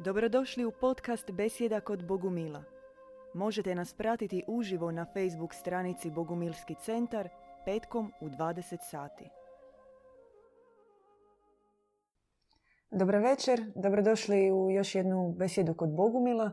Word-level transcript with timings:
Dobrodošli 0.00 0.64
u 0.64 0.70
podcast 0.70 1.30
Besjeda 1.30 1.80
kod 1.80 2.06
Bogumila. 2.06 2.62
Možete 3.34 3.74
nas 3.74 3.94
pratiti 3.94 4.44
uživo 4.46 4.90
na 4.90 5.04
Facebook 5.04 5.54
stranici 5.54 6.10
Bogumilski 6.10 6.74
centar 6.74 7.28
petkom 7.64 8.12
u 8.20 8.28
20 8.28 8.78
sati. 8.90 9.30
Dobro 12.90 13.20
večer, 13.20 13.60
dobrodošli 13.74 14.52
u 14.52 14.70
još 14.70 14.94
jednu 14.94 15.34
besjedu 15.38 15.74
kod 15.74 15.90
Bogumila. 15.90 16.50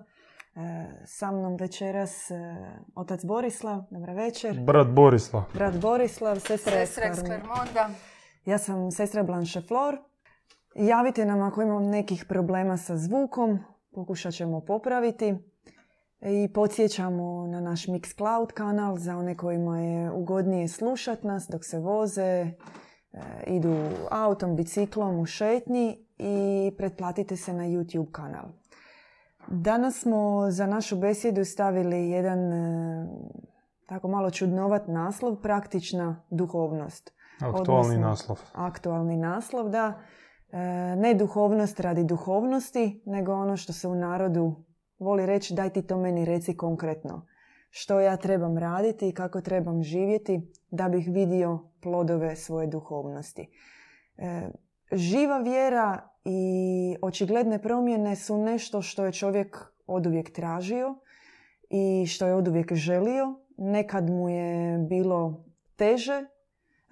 E, 0.56 0.86
sa 1.06 1.32
mnom 1.32 1.56
večeras 1.56 2.32
e, 2.32 2.36
otac 2.96 3.26
Borislav, 3.26 3.84
dobro 3.92 4.14
večer. 4.14 4.60
Brat 4.60 4.88
Borislav. 4.88 5.44
Brat 5.54 5.76
Borislav, 5.82 6.40
sestra 6.40 6.86
Sestra. 6.86 7.90
Ja 8.46 8.58
sam 8.58 8.92
sestra 8.92 9.24
Blanche 9.24 9.62
Flor. 9.62 10.15
Javite 10.76 11.26
nam 11.26 11.42
ako 11.42 11.62
imam 11.62 11.84
nekih 11.84 12.26
problema 12.26 12.78
sa 12.78 12.98
zvukom, 12.98 13.60
pokušat 13.92 14.34
ćemo 14.34 14.62
popraviti. 14.62 15.36
I 16.22 16.54
podsjećamo 16.54 17.48
na 17.48 17.62
naš 17.62 17.88
Mixcloud 17.88 18.52
kanal 18.54 18.98
za 18.98 19.18
one 19.18 19.36
kojima 19.36 19.80
je 19.80 20.12
ugodnije 20.12 20.68
slušat 20.68 21.24
nas 21.24 21.48
dok 21.52 21.66
se 21.66 21.80
voze, 21.80 22.22
e, 22.22 22.52
idu 23.48 23.76
autom, 24.12 24.56
biciklom, 24.56 25.20
u 25.20 25.26
šetnji 25.26 26.06
i 26.18 26.72
pretplatite 26.78 27.36
se 27.36 27.54
na 27.54 27.64
YouTube 27.64 28.12
kanal. 28.12 28.46
Danas 29.48 30.00
smo 30.00 30.52
za 30.52 30.66
našu 30.66 30.96
besjedu 30.96 31.46
stavili 31.46 32.10
jedan 32.10 32.54
e, 32.54 33.08
tako 33.86 34.08
malo 34.08 34.32
čudnovat 34.32 34.88
naslov, 34.88 35.36
praktična 35.36 36.24
duhovnost. 36.30 37.14
Aktualni 37.40 37.60
Odnosno, 37.60 38.00
naslov. 38.00 38.40
Aktualni 38.54 39.18
naslov, 39.18 39.70
da. 39.70 40.00
E, 40.56 40.96
ne 40.96 41.14
duhovnost 41.14 41.80
radi 41.80 42.04
duhovnosti, 42.04 43.02
nego 43.06 43.34
ono 43.34 43.58
što 43.58 43.74
se 43.74 43.88
u 43.88 43.96
narodu 43.96 44.56
voli 45.00 45.26
reći 45.26 45.54
daj 45.54 45.70
ti 45.70 45.82
to 45.82 45.98
meni 45.98 46.26
reci 46.26 46.58
konkretno. 46.58 47.26
Što 47.70 48.00
ja 48.00 48.18
trebam 48.18 48.58
raditi 48.58 49.10
i 49.10 49.14
kako 49.14 49.42
trebam 49.42 49.84
živjeti 49.84 50.52
da 50.72 50.90
bih 50.90 51.08
vidio 51.12 51.60
plodove 51.82 52.36
svoje 52.36 52.68
duhovnosti. 52.68 53.50
E, 54.18 54.50
živa 54.92 55.38
vjera 55.38 56.10
i 56.26 56.96
očigledne 57.02 57.62
promjene 57.62 58.16
su 58.16 58.38
nešto 58.38 58.82
što 58.82 59.06
je 59.06 59.12
čovjek 59.12 59.58
oduvijek 59.88 60.34
tražio 60.34 60.96
i 61.70 62.06
što 62.06 62.28
je 62.28 62.36
oduvijek 62.36 62.74
želio. 62.74 63.40
Nekad 63.58 64.10
mu 64.10 64.30
je 64.30 64.78
bilo 64.78 65.46
teže 65.76 66.26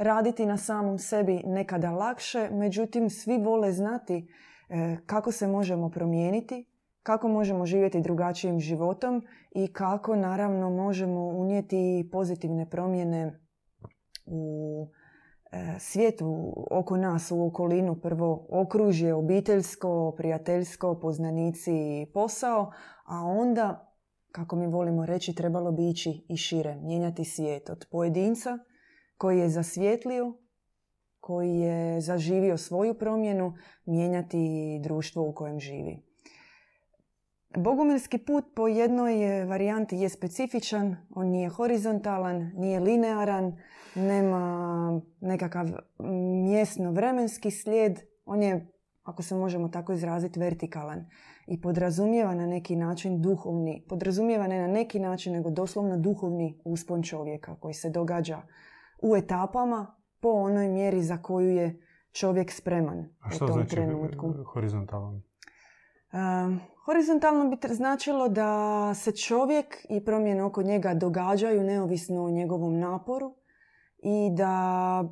raditi 0.03 0.45
na 0.45 0.57
samom 0.57 0.97
sebi, 0.97 1.41
nekada 1.45 1.91
lakše, 1.91 2.49
međutim 2.51 3.09
svi 3.09 3.37
vole 3.37 3.71
znati 3.71 4.27
e, 4.69 4.97
kako 5.05 5.31
se 5.31 5.47
možemo 5.47 5.89
promijeniti, 5.89 6.65
kako 7.03 7.27
možemo 7.27 7.65
živjeti 7.65 8.01
drugačijim 8.01 8.59
životom 8.59 9.21
i 9.51 9.73
kako 9.73 10.15
naravno 10.15 10.69
možemo 10.69 11.27
unijeti 11.27 12.09
pozitivne 12.11 12.69
promjene 12.69 13.39
u 14.25 14.87
e, 15.51 15.75
svijetu 15.79 16.53
oko 16.71 16.97
nas, 16.97 17.31
u 17.31 17.47
okolinu, 17.47 17.95
prvo 17.95 18.47
okružje, 18.49 19.13
obiteljsko, 19.13 20.13
prijateljsko, 20.17 20.99
poznanici 20.99 21.71
i 21.71 22.11
posao, 22.13 22.71
a 23.05 23.25
onda, 23.25 23.95
kako 24.31 24.55
mi 24.55 24.67
volimo 24.67 25.05
reći, 25.05 25.35
trebalo 25.35 25.71
bi 25.71 25.89
ići 25.89 26.25
i 26.29 26.37
šire, 26.37 26.75
mijenjati 26.75 27.25
svijet. 27.25 27.69
Od 27.69 27.87
pojedinca 27.91 28.57
koji 29.17 29.39
je 29.39 29.49
zasvjetlio, 29.49 30.33
koji 31.19 31.59
je 31.59 32.01
zaživio 32.01 32.57
svoju 32.57 32.93
promjenu, 32.93 33.53
mijenjati 33.85 34.79
društvo 34.83 35.29
u 35.29 35.33
kojem 35.33 35.59
živi. 35.59 36.13
Bogumilski 37.57 38.17
put 38.17 38.45
po 38.55 38.67
jednoj 38.67 39.41
e, 39.41 39.45
varijanti 39.45 39.97
je 39.97 40.09
specifičan, 40.09 40.95
on 41.15 41.27
nije 41.27 41.49
horizontalan, 41.49 42.51
nije 42.55 42.79
linearan, 42.79 43.57
nema 43.95 45.01
nekakav 45.21 45.67
mjesno-vremenski 46.43 47.51
slijed, 47.51 47.99
on 48.25 48.43
je, 48.43 48.67
ako 49.03 49.23
se 49.23 49.35
možemo 49.35 49.67
tako 49.67 49.93
izraziti, 49.93 50.39
vertikalan 50.39 51.05
i 51.47 51.61
podrazumijeva 51.61 52.35
na 52.35 52.45
neki 52.45 52.75
način 52.75 53.21
duhovni, 53.21 53.85
podrazumijeva 53.89 54.47
ne 54.47 54.59
na 54.59 54.67
neki 54.67 54.99
način, 54.99 55.33
nego 55.33 55.49
doslovno 55.49 55.97
duhovni 55.97 56.61
uspon 56.65 57.03
čovjeka 57.03 57.55
koji 57.59 57.73
se 57.73 57.89
događa 57.89 58.41
u 59.03 59.15
etapama 59.15 59.95
po 60.19 60.29
onoj 60.29 60.67
mjeri 60.67 61.01
za 61.01 61.17
koju 61.17 61.49
je 61.49 61.81
čovjek 62.11 62.51
spreman 62.51 62.97
A 63.19 63.29
u 63.35 63.37
tom 63.37 63.51
znači 63.51 63.69
trenutku. 63.69 64.33
horizontalan? 64.53 65.21
Um, 66.13 66.59
horizontalno 66.85 67.49
bi 67.49 67.55
tr- 67.55 67.73
značilo 67.73 68.29
da 68.29 68.93
se 68.93 69.11
čovjek 69.11 69.85
i 69.89 70.05
promjene 70.05 70.43
oko 70.43 70.63
njega 70.63 70.93
događaju 70.93 71.63
neovisno 71.63 72.23
o 72.23 72.29
njegovom 72.29 72.79
naporu 72.79 73.35
i 73.97 74.29
da 74.37 75.03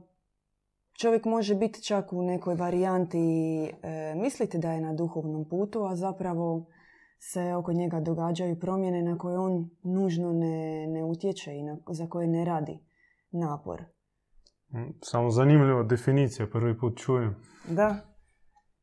čovjek 1.02 1.26
može 1.26 1.56
biti 1.56 1.84
čak 1.84 2.14
u 2.14 2.24
nekoj 2.24 2.56
varijanti 2.56 3.20
e, 3.64 4.14
mislite 4.16 4.58
da 4.58 4.72
je 4.72 4.82
na 4.82 4.94
duhovnom 4.94 5.50
putu, 5.50 5.84
a 5.84 5.96
zapravo 5.96 6.66
se 7.20 7.56
oko 7.56 7.74
njega 7.74 8.00
događaju 8.00 8.60
promjene 8.60 9.02
na 9.02 9.18
koje 9.18 9.40
on 9.40 9.70
nužno 9.84 10.34
ne, 10.34 10.88
ne 10.88 11.04
utječe 11.04 11.56
i 11.56 11.64
na, 11.64 11.78
za 11.90 12.08
koje 12.08 12.28
ne 12.28 12.46
radi 12.46 12.80
napor. 13.32 13.82
Mm, 14.70 14.92
Samo 15.02 15.30
zanimljiva 15.30 15.84
definicija, 15.84 16.48
prvi 16.48 16.78
put 16.78 16.98
čujem. 16.98 17.36
Da, 17.68 17.96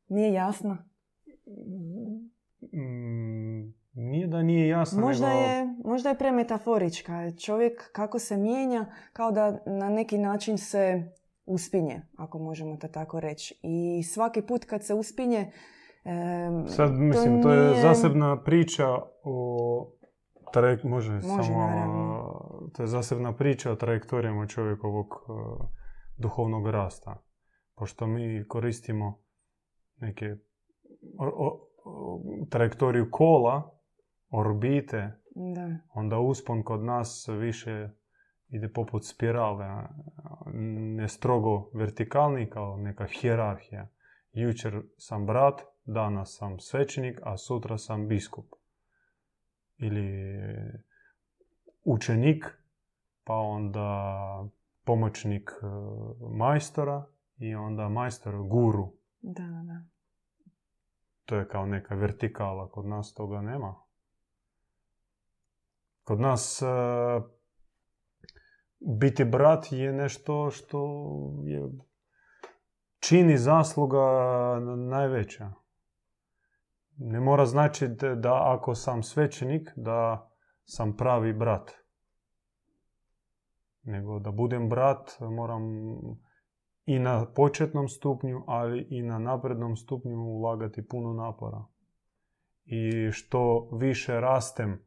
nije 0.09 0.33
jasno. 0.33 0.77
Mm, 2.63 3.73
Nije 3.95 4.27
da 4.27 4.43
nije 4.43 4.69
jasno, 4.69 5.01
Možda 5.01 5.29
nego... 5.29 5.41
je, 5.41 5.75
možda 5.85 6.09
je 6.09 6.19
premetaforička. 6.19 7.13
Čovjek 7.33 7.93
kako 7.93 8.19
se 8.19 8.37
mijenja, 8.37 8.87
kao 9.13 9.31
da 9.31 9.59
na 9.69 9.89
neki 9.89 10.19
način 10.19 10.59
se 10.59 11.03
uspinje, 11.47 12.03
ako 12.17 12.39
možemo 12.39 12.77
to 12.77 12.89
tako 12.89 13.21
reći. 13.21 13.61
I 13.63 14.03
svaki 14.05 14.43
put 14.43 14.65
kad 14.65 14.85
se 14.85 14.95
uspinje... 14.95 15.53
em, 16.05 16.67
Sad, 16.69 16.93
mislim, 16.93 17.43
to, 17.43 17.53
je 17.53 17.71
nije- 17.71 17.83
zasebna 17.83 18.43
priča 18.43 18.87
o... 19.25 19.93
Trajek... 20.53 20.85
Može, 20.85 21.13
Može, 21.13 21.27
samo... 21.45 21.59
naravno. 21.59 22.08
To 22.73 22.83
je 22.83 22.87
zasebna 22.87 23.37
priča 23.37 23.73
o 23.73 23.77
trajektorijama 23.77 24.47
čovjekovog 24.47 25.07
e, 25.07 25.33
duhovnog 26.17 26.69
rasta. 26.69 27.23
Pošto 27.75 28.07
mi 28.07 28.45
koristimo 28.49 29.19
neke 29.97 30.37
o- 31.19 31.47
o- 31.47 31.69
o- 31.85 32.23
trajektoriju 32.51 33.09
kola, 33.11 33.79
orbite, 34.31 35.13
Da, 35.55 35.79
onda 35.95 36.19
uspon 36.19 36.63
kod 36.63 36.85
nas 36.85 37.29
više 37.41 37.89
ide 38.49 38.73
poput 38.73 39.07
spirale, 39.07 39.67
ne 40.97 41.09
strogo 41.09 41.71
vertikalni 41.75 42.51
kao 42.51 42.77
neka 42.77 43.07
hijerarhija. 43.07 43.89
Jučer 44.33 44.83
sam 44.97 45.27
brat, 45.27 45.61
danas 45.85 46.37
sam 46.39 46.59
svećenik, 46.59 47.21
a 47.23 47.37
sutra 47.37 47.79
sam 47.79 48.09
biskup. 48.09 48.47
Ili 49.77 50.39
učenik, 51.85 52.58
pa 53.29 53.35
onda 53.35 54.49
pomoćnik 54.85 55.51
e, 55.51 55.67
majstora 56.31 57.07
i 57.39 57.55
onda 57.55 57.89
majstor 57.89 58.35
guru. 58.37 58.93
da, 59.43 59.63
da. 59.67 59.85
To 61.25 61.37
je 61.37 61.49
kao 61.49 61.67
neka 61.67 61.95
vertikala, 61.95 62.71
kod 62.71 62.87
nas 62.87 63.15
toga 63.15 63.41
nema. 63.41 63.75
Kod 66.05 66.21
nas 66.21 66.63
e, 66.63 66.67
biti 68.99 69.25
brat 69.25 69.73
je 69.73 69.93
nešto 69.93 70.51
što 70.51 70.89
je 71.45 71.69
čini 72.99 73.39
zasluga 73.39 74.01
najveća. 74.77 75.53
Ne 76.97 77.21
mora 77.21 77.47
značiti 77.47 78.07
da 78.17 78.55
ako 78.55 78.75
sam 78.75 79.03
svećenik, 79.03 79.73
da 79.77 80.31
sam 80.65 80.97
pravi 80.97 81.33
brat. 81.33 81.88
Nego 83.83 84.19
da 84.19 84.31
budem 84.31 84.69
brat, 84.69 85.17
moram 85.21 85.63
i 86.87 86.99
na 86.99 87.27
početnom 87.35 87.89
stupnju, 87.89 88.45
ali 88.47 88.87
i 88.91 89.03
na 89.03 89.19
naprednom 89.19 89.77
stupnju 89.77 90.17
ulagati 90.17 90.89
puno 90.89 91.13
napora. 91.13 91.65
I 92.65 93.11
što 93.13 93.69
više 93.73 94.21
rastem 94.21 94.83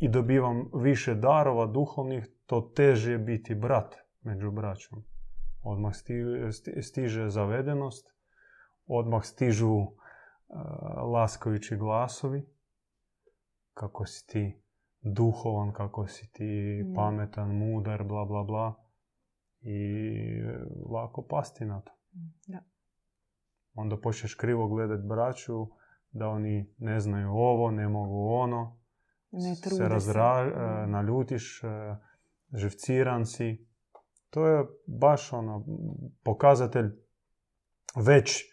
i 0.00 0.08
dobivam 0.08 0.70
više 0.74 1.14
darova 1.14 1.66
duhovnih, 1.66 2.26
to 2.46 2.60
teže 2.60 3.12
je 3.12 3.18
biti 3.18 3.54
brat 3.54 3.94
među 4.22 4.50
braćom. 4.50 5.04
Odmah 5.62 5.92
sti- 5.92 6.48
sti- 6.48 6.82
stiže 6.82 7.28
zavedenost, 7.28 8.14
odmah 8.86 9.24
stižu 9.24 9.72
uh, 9.74 9.92
laskajući 11.12 11.76
glasovi, 11.76 12.46
kako 13.74 14.06
si 14.06 14.26
ti 14.26 14.63
duhovan, 15.04 15.72
kako 15.72 16.06
si 16.06 16.32
ti 16.32 16.44
Mm. 16.84 16.94
pametan, 16.94 17.48
mudar, 17.50 18.04
bla 18.04 18.24
bla 18.24 18.42
bla. 18.42 18.74
I 19.60 20.42
lako 20.90 21.22
pasti 21.22 21.64
na 21.64 21.80
to. 21.80 21.92
da. 22.46 22.58
Onda 23.74 23.96
počneš 23.96 24.34
krivo 24.34 24.68
gledat 24.68 25.00
braću, 25.00 25.66
da 26.10 26.28
oni 26.28 26.74
ne 26.78 27.00
znaju 27.00 27.28
ovo, 27.30 27.70
ne 27.70 27.88
mogu 27.88 28.28
ono, 28.28 28.78
Ne 29.30 29.54
se 29.54 29.88
razra, 29.88 30.44
se. 30.44 30.60
e, 30.82 30.86
naljutiš, 30.86 31.62
e, 31.62 31.96
živciran 32.52 33.26
si. 33.26 33.66
To 34.30 34.46
je 34.46 34.64
baš 34.88 35.32
ono, 35.32 35.64
pokazatelj 36.24 36.90
već 37.96 38.40
e, 38.40 38.46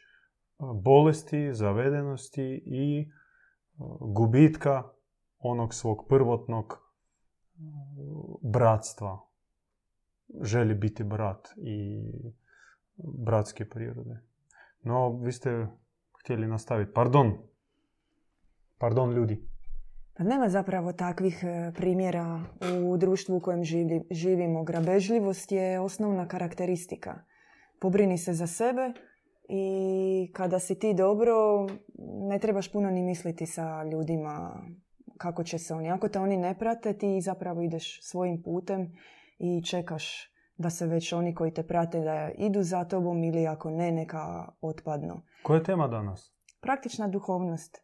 bolesti, 0.76 1.54
zavedenosti 1.54 2.64
i 2.66 3.02
e, 3.02 3.06
gubitka 4.02 4.84
onog 5.42 5.74
svog 5.74 6.06
prvotnog 6.10 6.74
e, 6.74 7.60
bratstva. 8.42 9.20
Želi 10.42 10.76
biti 10.76 11.04
brat 11.04 11.48
i 11.58 12.02
bratske 13.26 13.70
prirode. 13.70 14.20
No, 14.84 15.18
vi 15.18 15.32
ste 15.32 15.68
htjeli 16.20 16.48
nastaviti. 16.48 16.94
Pardon. 16.94 17.38
Pardon, 18.78 19.12
ljudi. 19.14 19.48
Pa 20.18 20.24
nema 20.24 20.50
zapravo 20.50 20.94
takvih 20.94 21.44
e, 21.44 21.72
primjera 21.76 22.42
u 22.92 22.98
društvu 22.98 23.38
u 23.38 23.40
kojem 23.40 23.64
živi- 23.64 24.04
živimo. 24.12 24.64
Grabežljivost 24.64 25.52
je 25.52 25.80
osnovna 25.80 26.28
karakteristika. 26.28 27.24
Pobrini 27.80 28.18
se 28.18 28.34
za 28.34 28.48
sebe 28.48 28.94
i 29.50 30.32
kada 30.34 30.60
si 30.60 30.80
ti 30.80 30.94
dobro, 30.94 31.34
ne 32.30 32.40
trebaš 32.40 32.72
puno 32.72 32.90
ni 32.90 33.04
misliti 33.04 33.46
sa 33.46 33.84
ljudima 33.84 34.64
kako 35.22 35.44
će 35.44 35.58
se 35.58 35.74
oni. 35.74 35.92
Ako 35.92 36.10
te 36.10 36.20
oni 36.20 36.38
ne 36.38 36.60
prate, 36.60 36.94
ti 36.94 37.22
zapravo 37.22 37.62
ideš 37.62 38.00
svojim 38.04 38.44
putem 38.44 38.94
i 39.40 39.64
čekaš 39.64 40.32
da 40.58 40.70
se 40.70 40.88
već 40.88 41.14
oni 41.14 41.36
koji 41.36 41.54
te 41.54 41.64
prate 41.64 42.00
da 42.00 42.32
idu 42.38 42.64
za 42.64 42.86
tobom 42.86 43.24
ili 43.24 43.48
ako 43.48 43.70
ne, 43.70 43.92
neka 43.92 44.52
otpadnu. 44.62 45.22
Koja 45.44 45.58
je 45.58 45.64
tema 45.64 45.88
danas? 45.88 46.34
Praktična 46.62 47.08
duhovnost. 47.08 47.84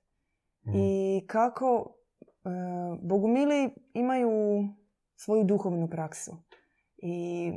Mm. 0.65 0.71
I 0.75 1.23
kako 1.27 1.95
e, 2.45 2.49
bogumili 3.01 3.69
imaju 3.93 4.29
svoju 5.15 5.43
duhovnu 5.43 5.89
praksu. 5.89 6.31
I 6.97 7.51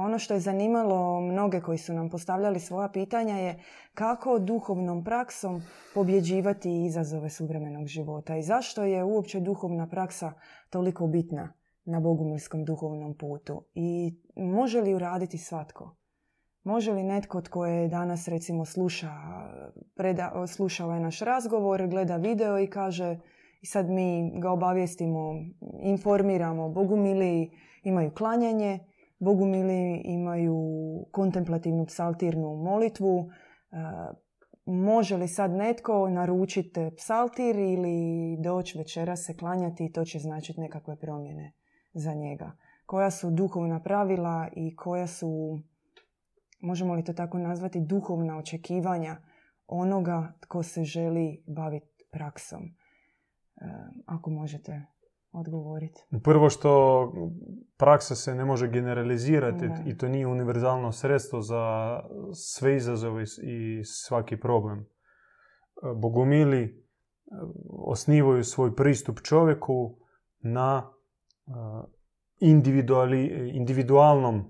ono 0.00 0.18
što 0.18 0.34
je 0.34 0.40
zanimalo 0.40 1.20
mnoge 1.20 1.60
koji 1.60 1.78
su 1.78 1.92
nam 1.92 2.10
postavljali 2.10 2.60
svoja 2.60 2.88
pitanja 2.88 3.36
je 3.36 3.62
kako 3.94 4.38
duhovnom 4.38 5.04
praksom 5.04 5.62
pobjeđivati 5.94 6.84
izazove 6.84 7.30
suvremenog 7.30 7.86
života 7.86 8.36
i 8.36 8.42
zašto 8.42 8.82
je 8.82 9.04
uopće 9.04 9.40
duhovna 9.40 9.88
praksa 9.88 10.32
toliko 10.70 11.06
bitna 11.06 11.52
na 11.84 12.00
bogumilskom 12.00 12.64
duhovnom 12.64 13.16
putu 13.18 13.64
i 13.74 14.18
može 14.36 14.80
li 14.80 14.90
ju 14.90 14.98
raditi 14.98 15.38
svatko? 15.38 15.96
Može 16.62 16.92
li 16.92 17.02
netko 17.02 17.40
tko 17.40 17.66
je 17.66 17.88
danas 17.88 18.28
recimo 18.28 18.64
sluša, 18.64 19.10
preda, 19.96 20.46
sluša 20.46 20.84
ovaj 20.84 21.00
naš 21.00 21.20
razgovor, 21.20 21.86
gleda 21.86 22.16
video 22.16 22.58
i 22.58 22.66
kaže 22.66 23.18
i 23.60 23.66
sad 23.66 23.90
mi 23.90 24.32
ga 24.40 24.50
obavijestimo, 24.50 25.34
informiramo, 25.82 26.68
bogumili 26.68 27.50
imaju 27.82 28.10
klanjanje, 28.10 28.78
bogumili 29.20 30.02
imaju 30.04 30.56
kontemplativnu 31.12 31.86
psaltirnu 31.86 32.56
molitvu, 32.56 33.28
e, 33.28 33.76
može 34.66 35.16
li 35.16 35.28
sad 35.28 35.50
netko 35.50 36.08
naručiti 36.08 36.90
psaltir 36.96 37.56
ili 37.56 38.36
doći 38.40 38.78
večeras 38.78 39.24
se 39.26 39.36
klanjati 39.36 39.84
i 39.84 39.92
to 39.92 40.04
će 40.04 40.18
značiti 40.18 40.60
nekakve 40.60 40.96
promjene 40.96 41.52
za 41.92 42.14
njega. 42.14 42.52
Koja 42.86 43.10
su 43.10 43.30
duhovna 43.30 43.82
pravila 43.82 44.48
i 44.56 44.76
koja 44.76 45.06
su 45.06 45.60
možemo 46.60 46.94
li 46.94 47.04
to 47.04 47.12
tako 47.12 47.38
nazvati, 47.38 47.80
duhovna 47.80 48.38
očekivanja 48.38 49.16
onoga 49.66 50.32
tko 50.40 50.62
se 50.62 50.84
želi 50.84 51.44
baviti 51.46 52.04
praksom. 52.12 52.62
E, 52.64 52.70
ako 54.06 54.30
možete 54.30 54.82
odgovoriti. 55.32 56.00
Prvo 56.24 56.50
što 56.50 57.12
praksa 57.76 58.14
se 58.14 58.34
ne 58.34 58.44
može 58.44 58.68
generalizirati 58.68 59.68
Da. 59.68 59.82
i 59.86 59.96
to 59.96 60.08
nije 60.08 60.26
univerzalno 60.26 60.92
sredstvo 60.92 61.42
za 61.42 61.96
sve 62.32 62.76
izazove 62.76 63.24
i 63.42 63.84
svaki 63.84 64.40
problem. 64.40 64.78
E, 64.78 64.84
Bogumili 65.96 66.62
e, 66.62 66.70
osnivaju 67.70 68.44
svoj 68.44 68.76
pristup 68.76 69.20
čovjeku 69.20 69.96
na 70.40 70.90
e, 71.46 71.50
individuali, 72.40 73.50
individualnom 73.54 74.44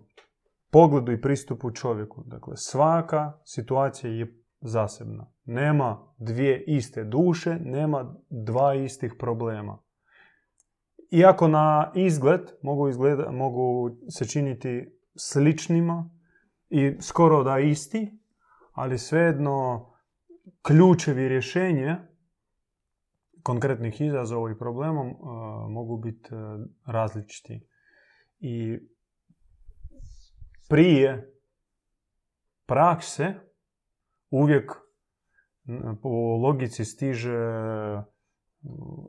pogledu 0.70 1.12
i 1.12 1.20
pristupu 1.20 1.70
čovjeku. 1.70 2.22
Dakle, 2.26 2.56
svaka 2.56 3.32
situacija 3.44 4.12
je 4.12 4.44
zasebna. 4.60 5.32
Nema 5.44 6.14
dvije 6.18 6.64
iste 6.66 7.04
duše, 7.04 7.58
nema 7.64 8.14
dva 8.30 8.74
istih 8.74 9.14
problema. 9.18 9.78
Iako 11.10 11.48
na 11.48 11.92
izgled 11.94 12.40
mogu, 12.62 12.88
izgleda, 12.88 13.30
mogu 13.30 13.96
se 14.10 14.28
činiti 14.28 15.00
sličnima 15.16 16.10
i 16.68 16.96
skoro 17.00 17.42
da 17.42 17.58
isti, 17.58 18.18
ali 18.72 18.98
svejedno 18.98 19.86
ključevi 20.62 21.28
rješenja 21.28 21.98
konkretnih 23.42 24.00
izazova 24.00 24.50
i 24.50 24.58
problemom 24.58 25.08
uh, 25.08 25.16
mogu 25.70 25.96
biti 25.96 26.34
uh, 26.34 26.40
različiti. 26.86 27.66
I 28.38 28.78
prije 30.68 31.34
prakse 32.66 33.34
uvijek 34.30 34.72
po 36.02 36.08
logici 36.36 36.84
stiže 36.84 37.38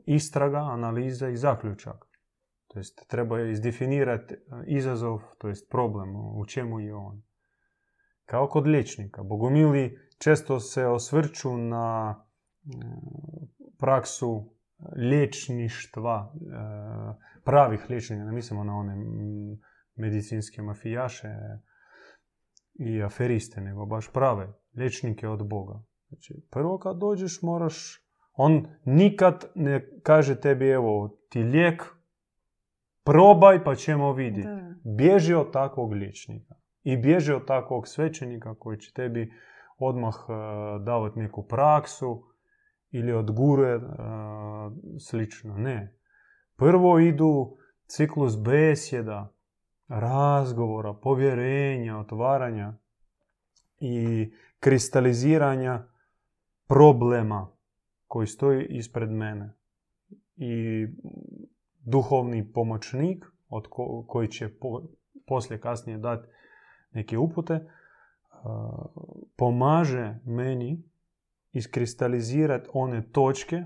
istraga, 0.06 0.58
analiza 0.58 1.28
i 1.28 1.36
zaključak. 1.36 2.12
To 2.66 2.78
jest 2.78 3.08
treba 3.08 3.40
izdefinirati 3.40 4.34
izazov, 4.66 5.20
to 5.38 5.48
jest 5.48 5.70
problem, 5.70 6.16
u 6.16 6.46
čemu 6.46 6.80
je 6.80 6.94
on. 6.94 7.22
Kao 8.24 8.48
kod 8.48 8.66
liječnika. 8.66 9.22
Bogomili 9.22 9.98
često 10.18 10.60
se 10.60 10.86
osvrću 10.86 11.56
na 11.56 12.14
mm, 12.64 12.70
praksu 13.78 14.54
liječništva, 14.96 16.32
e, 16.34 17.42
pravih 17.44 17.86
liječnika, 17.88 18.24
ne 18.24 18.32
mislimo 18.32 18.64
na 18.64 18.76
one 18.76 18.96
medicinske 19.94 20.62
mafijaše 20.62 21.28
i 22.74 23.02
aferiste, 23.02 23.60
nego 23.60 23.86
baš 23.86 24.12
prave 24.12 24.52
liječnike 24.74 25.28
od 25.28 25.48
Boga. 25.48 25.82
Znači, 26.08 26.34
prvo 26.50 26.78
kad 26.78 26.98
dođeš 26.98 27.42
moraš, 27.42 28.01
on 28.34 28.66
nikad 28.84 29.44
ne 29.54 30.00
kaže 30.02 30.40
tebi 30.40 30.68
evo 30.68 31.18
ti 31.28 31.42
lijek, 31.42 31.82
probaj 33.04 33.64
pa 33.64 33.74
ćemo 33.74 34.12
vidjeti. 34.12 34.48
Bježi 34.84 35.34
od 35.34 35.52
takvog 35.52 35.92
liječnika 35.92 36.54
i 36.82 36.96
bježi 36.96 37.32
od 37.32 37.46
takvog 37.46 37.88
svećenika 37.88 38.54
koji 38.54 38.78
će 38.78 38.92
tebi 38.92 39.32
odmah 39.78 40.14
uh, 40.14 40.34
davati 40.84 41.18
neku 41.18 41.46
praksu 41.48 42.24
ili 42.90 43.12
od 43.12 43.30
gure 43.30 43.76
uh, 43.76 43.82
slično. 45.00 45.56
Ne. 45.56 45.98
Prvo 46.56 46.98
idu 46.98 47.56
ciklus 47.86 48.38
besjeda, 48.38 49.34
razgovora, 49.88 50.94
povjerenja, 50.94 51.98
otvaranja 51.98 52.74
i 53.80 54.32
kristaliziranja 54.60 55.84
problema 56.68 57.51
koji 58.12 58.26
stoji 58.26 58.66
ispred 58.70 59.10
mene. 59.10 59.52
I 60.36 60.86
duhovni 61.84 62.52
pomoćnik 62.52 63.24
od 63.48 63.66
ko- 63.70 64.04
koji 64.08 64.28
će 64.28 64.58
po- 64.58 64.82
poslije 65.26 65.60
kasnije 65.60 65.98
dati 65.98 66.28
neke 66.90 67.18
upute, 67.18 67.70
pomaže 69.36 70.18
meni 70.24 70.82
iskristalizirati 71.52 72.68
one 72.72 73.10
točke 73.12 73.64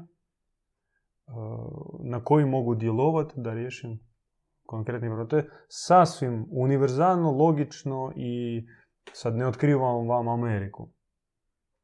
na 2.01 2.25
koji 2.25 2.45
mogu 2.45 2.75
djelovati 2.75 3.41
da 3.41 3.55
riješim 3.55 4.01
konkretni 4.67 5.09
problem. 5.09 5.29
To 5.29 5.37
je 5.37 5.51
sasvim 5.69 6.47
univerzalno, 6.51 7.31
logično 7.31 8.13
i 8.17 8.65
sad 9.13 9.37
ne 9.37 9.47
otkrivam 9.47 10.09
vam 10.09 10.29
Ameriku 10.29 10.89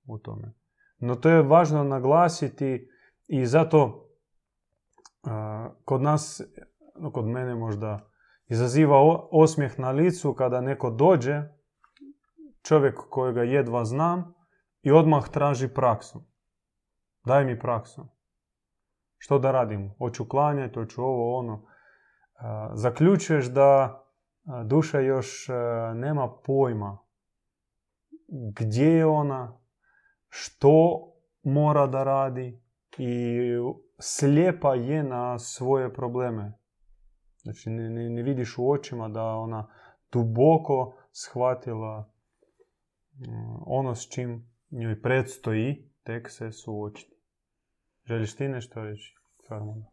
u 0.07 0.19
tome. 0.19 0.62
No 1.03 1.15
to 1.15 1.29
je 1.29 1.43
važno 1.43 1.85
naglasiti 1.85 2.89
i 3.27 3.47
zato 3.47 4.09
kod 5.85 6.03
nas, 6.03 6.41
kod 7.13 7.27
mene 7.27 7.55
možda 7.55 8.11
izaziva 8.47 8.97
osmijeh 9.31 9.79
na 9.79 9.91
licu 9.91 10.35
kada 10.35 10.61
neko 10.61 10.91
dođe, 10.91 11.43
čovjek 12.63 12.99
kojega 13.11 13.43
jedva 13.43 13.85
znam, 13.85 14.35
i 14.83 14.93
odmah 14.93 15.29
traži 15.29 15.69
praksu. 15.69 16.23
Daj 17.25 17.45
mi 17.45 17.59
praksu. 17.59 18.07
Što 19.19 19.39
da 19.39 19.51
radim? 19.51 19.95
Hoću 19.99 20.29
klanjati, 20.29 20.75
hoću 20.75 21.03
ovo, 21.03 21.39
ono. 21.39 21.67
Zaključuješ 22.75 23.47
da 23.47 24.03
duša 24.65 25.01
još 25.01 25.49
nema 25.95 26.29
pojma 26.45 26.99
gdje 28.61 28.87
je 28.87 29.07
ona, 29.07 29.62
što 30.35 31.09
mora 31.43 31.87
da 31.87 32.05
radi 32.05 32.61
i 32.99 33.39
slijepa 33.99 34.75
je 34.75 35.03
na 35.03 35.39
svoje 35.39 35.95
probleme. 35.95 36.59
Znači 37.43 37.71
ne, 37.71 37.91
ne, 37.91 38.11
ne 38.11 38.23
vidiš 38.23 38.59
u 38.59 38.71
očima 38.71 39.09
da 39.09 39.25
ona 39.25 39.75
duboko 40.13 40.97
shvatila 41.13 42.13
mm, 43.15 43.63
ono 43.67 43.95
s 43.95 44.09
čim 44.09 44.51
njoj 44.71 45.03
predstoji 45.03 45.91
tek 46.03 46.31
se 46.31 46.53
suočiti. 46.53 47.17
Želiš 48.05 48.37
ti 48.37 48.49
nešto 48.49 48.83
reći, 48.83 49.15
Farmona? 49.49 49.87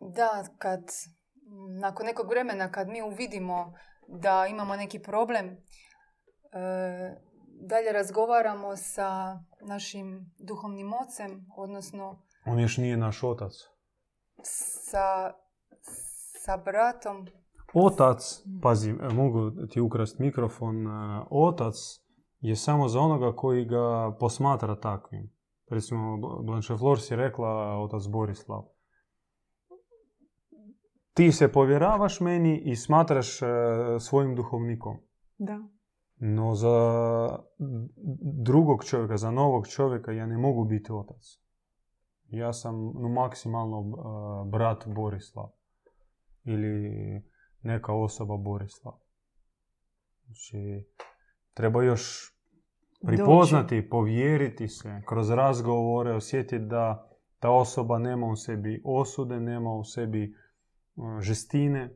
Da, 0.00 0.44
kad 0.58 0.80
nakon 1.80 2.06
nekog 2.06 2.30
vremena 2.30 2.72
kad 2.72 2.88
mi 2.88 3.02
uvidimo 3.02 3.74
da 4.08 4.46
imamo 4.50 4.76
neki 4.76 4.98
problem, 4.98 5.56
dalje 7.60 7.92
razgovaramo 7.92 8.76
sa 8.76 9.38
našim 9.60 10.32
duhovnim 10.38 10.92
ocem, 10.92 11.46
odnosno 11.56 12.22
On 12.46 12.60
još 12.60 12.76
nije 12.76 12.96
naš 12.96 13.22
otac. 13.22 13.52
sa, 14.42 15.32
sa 16.44 16.56
bratom. 16.56 17.26
Otac, 17.74 18.42
pazi, 18.62 18.90
e, 18.90 19.08
mogu 19.14 19.66
ti 19.66 19.80
ukrast 19.80 20.18
mikrofon, 20.18 20.86
e, 20.86 20.90
otac 21.30 21.74
je 22.40 22.56
samo 22.56 22.88
za 22.88 23.00
onoga 23.00 23.36
koji 23.36 23.64
ga 23.64 24.16
posmatra 24.20 24.76
takvim. 24.76 25.32
Recimo, 25.70 26.16
Blanche 26.42 26.76
Flor 26.76 26.98
je 27.10 27.16
rekla 27.16 27.78
otac 27.78 28.06
Borislav. 28.06 28.62
Ti 31.14 31.32
se 31.32 31.52
povjeravaš 31.52 32.20
meni 32.20 32.62
i 32.64 32.76
smatraš 32.76 33.42
e, 33.42 33.46
svojim 33.98 34.34
duhovnikom. 34.34 34.96
Da. 35.38 35.58
No 36.22 36.54
za 36.54 36.78
drugog 38.44 38.84
čovjeka, 38.84 39.16
za 39.16 39.30
novog 39.30 39.68
čovjeka 39.68 40.12
ja 40.12 40.26
ne 40.26 40.38
mogu 40.38 40.64
biti 40.64 40.92
otac. 40.92 41.40
Ja 42.28 42.52
sam 42.52 42.74
no, 42.74 43.08
maksimalno 43.08 43.78
e, 43.80 44.50
brat 44.50 44.84
Borislav. 44.86 45.48
Ili 46.44 47.22
neka 47.62 47.92
osoba 47.92 48.36
Borislav. 48.36 48.94
Znači, 50.24 50.88
treba 51.54 51.82
još 51.82 52.34
pripoznati, 53.06 53.88
povjeriti 53.88 54.68
se, 54.68 55.02
kroz 55.06 55.30
razgovore 55.30 56.12
osjetiti 56.12 56.64
da 56.64 57.10
ta 57.38 57.50
osoba 57.50 57.98
nema 57.98 58.26
u 58.26 58.36
sebi 58.36 58.82
osude, 58.84 59.40
nema 59.40 59.72
u 59.72 59.84
sebi 59.84 60.24
e, 60.24 60.32
žestine, 61.20 61.94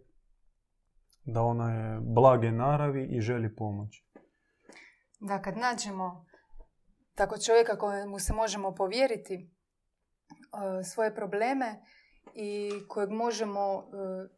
da 1.25 1.43
ona 1.43 1.73
je 1.73 2.00
blage 2.00 2.52
naravi 2.52 3.09
i 3.11 3.21
želi 3.21 3.57
pomoć. 3.57 4.03
Da, 5.26 5.43
kad 5.43 5.57
nađemo 5.57 6.26
tako 7.14 7.38
čovjeka 7.38 7.78
kojemu 7.78 8.19
se 8.19 8.33
možemo 8.33 8.75
povjeriti 8.75 9.35
e, 9.35 9.49
svoje 10.85 11.14
probleme 11.14 11.85
i 12.35 12.71
kojeg 12.88 13.11
možemo 13.11 13.61
e, 13.61 13.85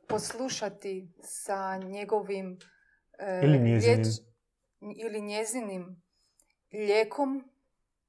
poslušati 0.09 1.13
sa 1.23 1.77
njegovim 1.77 2.59
e, 3.19 3.41
Ili 3.45 3.59
njezinim. 3.59 3.97
riječ- 3.99 4.23
ili 4.97 5.21
njezinim 5.21 6.03
lijekom 6.73 7.51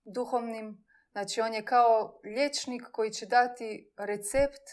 duhovnim. 0.05 0.85
Znači 1.11 1.41
on 1.41 1.53
je 1.53 1.65
kao 1.65 2.19
liječnik 2.23 2.83
koji 2.91 3.11
će 3.11 3.25
dati 3.25 3.91
recept 3.97 4.63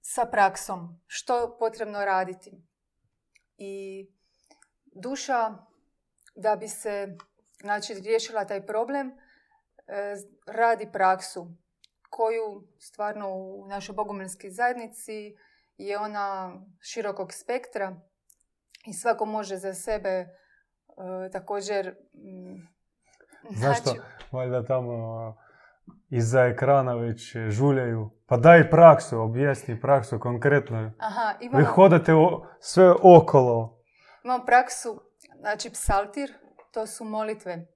sa 0.00 0.26
praksom 0.26 1.00
što 1.06 1.56
potrebno 1.58 2.04
raditi. 2.04 2.62
I 3.58 4.06
duša 4.84 5.54
da 6.36 6.56
bi 6.56 6.68
se 6.68 7.16
znači, 7.60 7.94
riješila 7.94 8.44
taj 8.44 8.66
problem, 8.66 9.08
e, 9.08 9.12
radi 10.48 10.88
praksu 10.92 11.46
koju 12.10 12.62
stvarno 12.78 13.28
u 13.30 13.66
našoj 13.66 13.94
bogumilskoj 13.94 14.50
zajednici 14.50 15.36
je 15.76 15.98
ona 15.98 16.52
širokog 16.80 17.32
spektra 17.32 17.96
i 18.86 18.92
svako 18.92 19.24
može 19.26 19.56
za 19.56 19.74
sebe 19.74 20.08
e, 20.08 20.26
također 21.32 21.94
mm, 22.14 22.68
Zašto? 23.50 23.90
naći- 23.90 24.00
Valjda 24.32 24.64
tamo 24.64 25.36
iza 26.10 26.40
ekrana 26.42 26.94
već 26.94 27.36
žuljaju. 27.48 28.10
Pa 28.26 28.36
daj 28.36 28.70
praksu, 28.70 29.20
objasni 29.20 29.80
praksu 29.80 30.18
konkretno. 30.20 30.92
Aha, 30.98 31.34
Vi 31.40 31.46
imamo, 31.46 31.64
hodate 31.66 32.14
o- 32.14 32.46
sve 32.60 32.92
okolo. 33.02 33.82
imamo 34.24 34.44
praksu, 34.44 35.00
znači 35.40 35.70
psaltir, 35.70 36.32
to 36.72 36.86
su 36.86 37.04
molitve. 37.04 37.66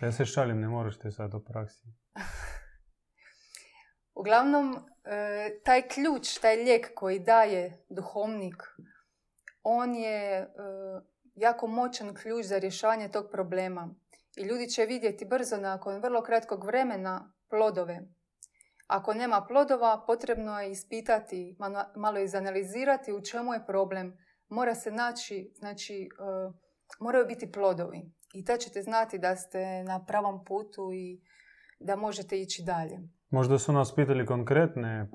Ja 0.00 0.12
se 0.12 0.24
šalim, 0.24 0.60
ne 0.60 0.68
moraš 0.68 0.98
te 0.98 1.10
sad 1.10 1.30
praksi. 1.46 1.84
Uglavnom, 4.20 4.76
e, 5.04 5.60
taj 5.64 5.88
ključ, 5.88 6.38
taj 6.38 6.56
lijek 6.56 6.94
koji 6.94 7.18
daje 7.18 7.84
duhovnik, 7.88 8.62
on 9.62 9.94
je 9.94 10.38
e, 10.38 10.46
jako 11.34 11.66
moćan 11.66 12.14
ključ 12.14 12.44
za 12.44 12.58
rješavanje 12.58 13.08
tog 13.08 13.28
problema. 13.32 13.94
I 14.36 14.42
ljudi 14.42 14.68
će 14.68 14.84
vidjeti 14.84 15.24
brzo 15.24 15.56
nakon 15.56 16.00
vrlo 16.00 16.22
kratkog 16.22 16.64
vremena 16.64 17.32
plodove. 17.50 18.00
Ako 18.86 19.14
nema 19.14 19.46
plodova, 19.48 20.04
potrebno 20.06 20.60
je 20.60 20.70
ispitati, 20.70 21.56
malo 21.96 22.18
izanalizirati 22.18 23.12
u 23.12 23.22
čemu 23.22 23.54
je 23.54 23.66
problem. 23.66 24.18
Mora 24.48 24.74
se 24.74 24.90
naći, 24.90 25.52
znači, 25.58 25.94
e, 26.02 26.52
moraju 27.00 27.26
biti 27.26 27.52
plodovi. 27.52 28.10
I 28.34 28.44
tad 28.44 28.60
ćete 28.60 28.82
znati 28.82 29.18
da 29.18 29.36
ste 29.36 29.82
na 29.84 30.04
pravom 30.04 30.44
putu 30.44 30.90
i 30.92 31.20
da 31.80 31.96
možete 31.96 32.40
ići 32.40 32.62
dalje. 32.66 32.98
Možda 33.30 33.58
su 33.58 33.72
nas 33.72 33.94
pitali 33.94 34.26
konkretne, 34.26 35.10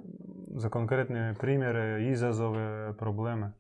za 0.56 0.70
konkretne 0.70 1.36
primjere, 1.40 2.10
izazove, 2.12 2.98
probleme. 2.98 3.54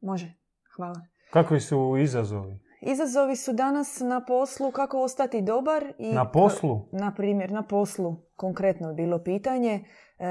Može. 0.00 0.32
Hvala. 0.76 1.00
Kakvi 1.30 1.60
su 1.60 1.96
izazovi? 1.98 2.58
Izazovi 2.80 3.36
su 3.36 3.52
danas 3.52 4.00
na 4.00 4.24
poslu 4.24 4.70
kako 4.70 5.02
ostati 5.02 5.42
dobar 5.42 5.92
i 5.98 6.12
Na 6.12 6.30
poslu? 6.30 6.88
na 6.92 7.14
primjer 7.14 7.50
na 7.52 7.62
poslu 7.62 8.16
konkretno 8.34 8.88
je 8.88 8.94
bilo 8.94 9.22
pitanje 9.22 9.84
e, 10.18 10.26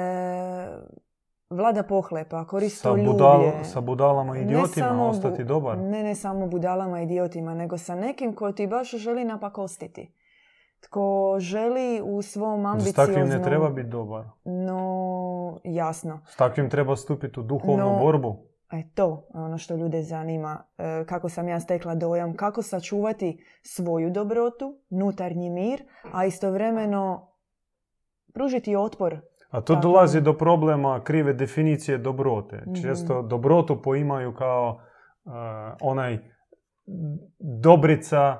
vlada 1.49 1.83
pohlepa, 1.83 2.37
Sa, 2.37 2.45
koristoljublje. 2.45 3.05
budal, 3.05 3.41
sa 3.63 3.81
budalama 3.81 4.35
i 4.35 4.39
Ne 4.39 4.45
idiotima 4.45 4.87
samo 4.87 5.03
bu- 5.03 5.09
ostati 5.09 5.43
dobar? 5.43 5.77
Ne, 5.77 6.03
ne 6.03 6.15
samo 6.15 6.47
budalama 6.47 6.99
i 6.99 7.03
idiotima, 7.03 7.53
nego 7.53 7.77
sa 7.77 7.95
nekim 7.95 8.35
ko 8.35 8.51
ti 8.51 8.67
baš 8.67 8.91
želi 8.91 9.25
napakostiti. 9.25 10.11
Tko 10.81 11.01
želi 11.39 12.01
u 12.03 12.21
svom 12.21 12.61
S 12.61 12.65
ambicioznom... 12.65 13.05
takvim 13.07 13.29
ne 13.29 13.43
treba 13.43 13.69
biti 13.69 13.89
dobar. 13.89 14.25
No, 14.45 14.81
jasno. 15.63 16.19
S 16.27 16.35
takvim 16.35 16.69
treba 16.69 16.95
stupiti 16.95 17.39
u 17.39 17.43
duhovnu 17.43 17.77
No, 17.85 17.99
borbu. 17.99 18.37
E 18.71 18.83
to, 18.89 19.27
ono 19.29 19.57
što 19.57 19.75
ljude 19.75 20.01
zanima, 20.01 20.63
e, 20.77 21.05
kako 21.05 21.29
sam 21.29 21.47
ja 21.47 21.59
stekla 21.59 21.95
dojam, 21.95 22.35
kako 22.35 22.61
sačuvati 22.61 23.43
svoju 23.63 24.09
dobrotu, 24.09 24.77
nutarnji 24.89 25.49
mir, 25.49 25.83
a 26.13 26.25
istovremeno 26.25 27.31
pružiti 28.33 28.75
otpor. 28.75 29.19
A 29.55 29.61
to 29.61 29.73
Tako. 29.73 29.87
dolazi 29.87 30.21
do 30.21 30.33
problema 30.33 31.03
krive 31.03 31.33
definicije 31.33 31.97
dobrote. 31.97 32.63
Mhm. 32.67 32.81
Često 32.81 33.21
dobrotu 33.21 33.81
poimaju 33.81 34.33
kao 34.33 34.79
uh, 35.23 35.31
onaj 35.81 36.19
dobrica, 37.61 38.37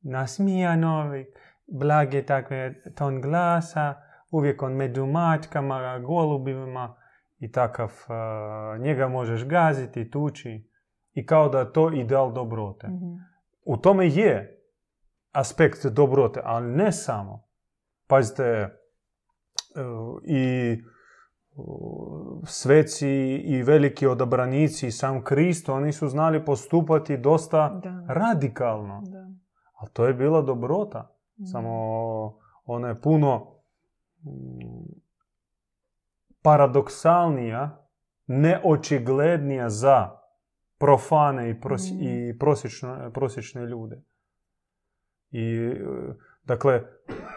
nasmijanovi, 0.00 1.26
blage 1.66 2.22
takve 2.22 2.74
ton 2.96 3.20
glasa, 3.20 3.94
uvijek 4.30 4.62
on 4.62 4.72
među 4.72 5.06
mačkama, 5.06 5.98
golubima 5.98 6.96
i 7.38 7.52
takav, 7.52 7.92
uh, 8.08 8.82
njega 8.82 9.08
možeš 9.08 9.44
gaziti, 9.44 10.10
tući 10.10 10.70
i 11.12 11.26
kao 11.26 11.48
da 11.48 11.72
to 11.72 11.92
ideal 11.92 12.32
dobrote. 12.32 12.86
Mhm. 12.86 13.14
U 13.64 13.76
tome 13.76 14.08
je 14.08 14.62
aspekt 15.32 15.86
dobrote, 15.86 16.40
ali 16.44 16.72
ne 16.72 16.92
samo. 16.92 17.46
Pazite, 18.08 18.68
i 20.24 20.42
e, 20.72 20.78
sveci 22.44 23.10
i 23.36 23.62
veliki 23.62 24.06
odabranici 24.06 24.86
i 24.86 24.92
sam 24.92 25.24
Krist, 25.24 25.68
oni 25.68 25.92
su 25.92 26.08
znali 26.08 26.44
postupati 26.44 27.16
dosta 27.16 27.80
Da. 27.82 28.04
radikalno. 28.08 29.02
Da. 29.02 29.28
Ali 29.74 29.90
to 29.92 30.06
je 30.06 30.14
bila 30.14 30.42
dobrota. 30.42 30.98
Mhm. 31.36 31.46
Samo 31.46 31.70
ona 32.64 32.88
je 32.88 33.00
puno 33.00 33.46
mm, 34.22 34.30
paradoksalnija, 36.42 37.86
neočiglednija 38.26 39.70
za 39.70 40.10
profane 40.78 41.50
i, 41.50 41.54
pros- 41.54 41.92
Mhm. 41.92 42.02
i 42.02 42.38
prosječne, 42.38 43.10
prosječne 43.12 43.66
ljude. 43.66 44.02
I, 45.30 45.42
e, 45.56 45.80
dakle, 46.44 46.82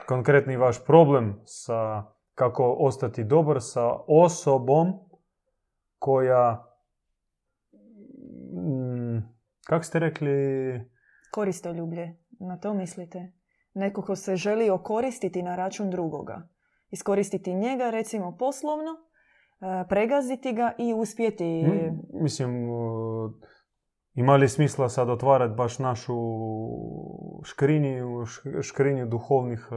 konkretni 0.06 0.58
vaš 0.58 0.86
problem 0.86 1.40
sa 1.46 2.04
kako 2.40 2.76
ostati 2.80 3.24
dobar 3.24 3.58
sa 3.62 3.92
osobom 4.08 4.94
koja, 6.00 6.66
mm, 8.54 9.18
kako 9.66 9.84
ste 9.84 10.00
rekli, 10.00 10.30
Koristoljublje, 11.32 12.16
na 12.40 12.58
to 12.58 12.74
mislite? 12.74 13.32
Neko 13.74 14.02
ko 14.02 14.16
se 14.16 14.36
želi 14.36 14.70
okoristiti 14.70 15.44
na 15.44 15.56
račun 15.56 15.90
drugoga. 15.90 16.48
Iskoristiti 16.90 17.54
njega, 17.54 17.90
recimo 17.90 18.38
poslovno, 18.38 18.92
e, 18.92 19.88
pregaziti 19.90 20.54
ga 20.54 20.72
i 20.78 20.94
uspjeti... 20.94 21.64
Mm, 21.64 22.22
mislim, 22.24 22.70
e, 22.70 22.70
ima 24.14 24.36
li 24.36 24.50
smisla 24.50 24.90
sad 24.90 25.10
otvarati 25.10 25.56
baš 25.56 25.80
našu 25.80 26.16
škrinju, 27.44 28.26
škrinju 28.62 29.06
duhovnih 29.06 29.68
e, 29.72 29.76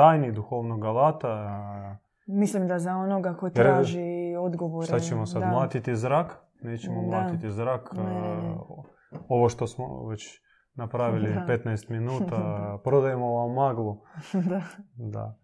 tajni, 0.00 0.32
duhovnog 0.32 0.84
alata? 0.84 1.98
Mislim 2.26 2.68
da 2.68 2.78
za 2.78 2.96
onoga 2.96 3.34
ko 3.34 3.50
traži 3.50 4.36
odgovore... 4.38 4.86
Šta 4.86 4.98
ćemo 4.98 5.26
sad, 5.26 5.42
da. 5.42 5.48
mlatiti 5.48 5.96
zrak? 5.96 6.36
Nećemo 6.62 7.00
Da. 7.00 7.06
mlatiti 7.06 7.50
zrak. 7.50 7.92
Ne, 7.92 8.02
ne, 8.02 8.50
e, 8.50 8.54
Ovo 9.28 9.48
što 9.48 9.66
smo 9.66 10.06
već 10.08 10.40
napravili 10.74 11.34
Da. 11.34 11.46
15 11.48 11.90
minuta, 11.90 12.38
prodajemo 12.84 13.26
vam 13.26 13.54
maglu. 13.54 14.00
da. 14.50 14.62
Da. 14.96 15.38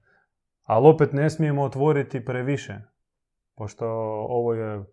Ali 0.62 0.88
opet 0.88 1.12
ne 1.12 1.30
smijemo 1.30 1.62
otvoriti 1.62 2.24
previše. 2.24 2.80
Pošto 3.56 3.86
ovo 4.28 4.54
je 4.54 4.84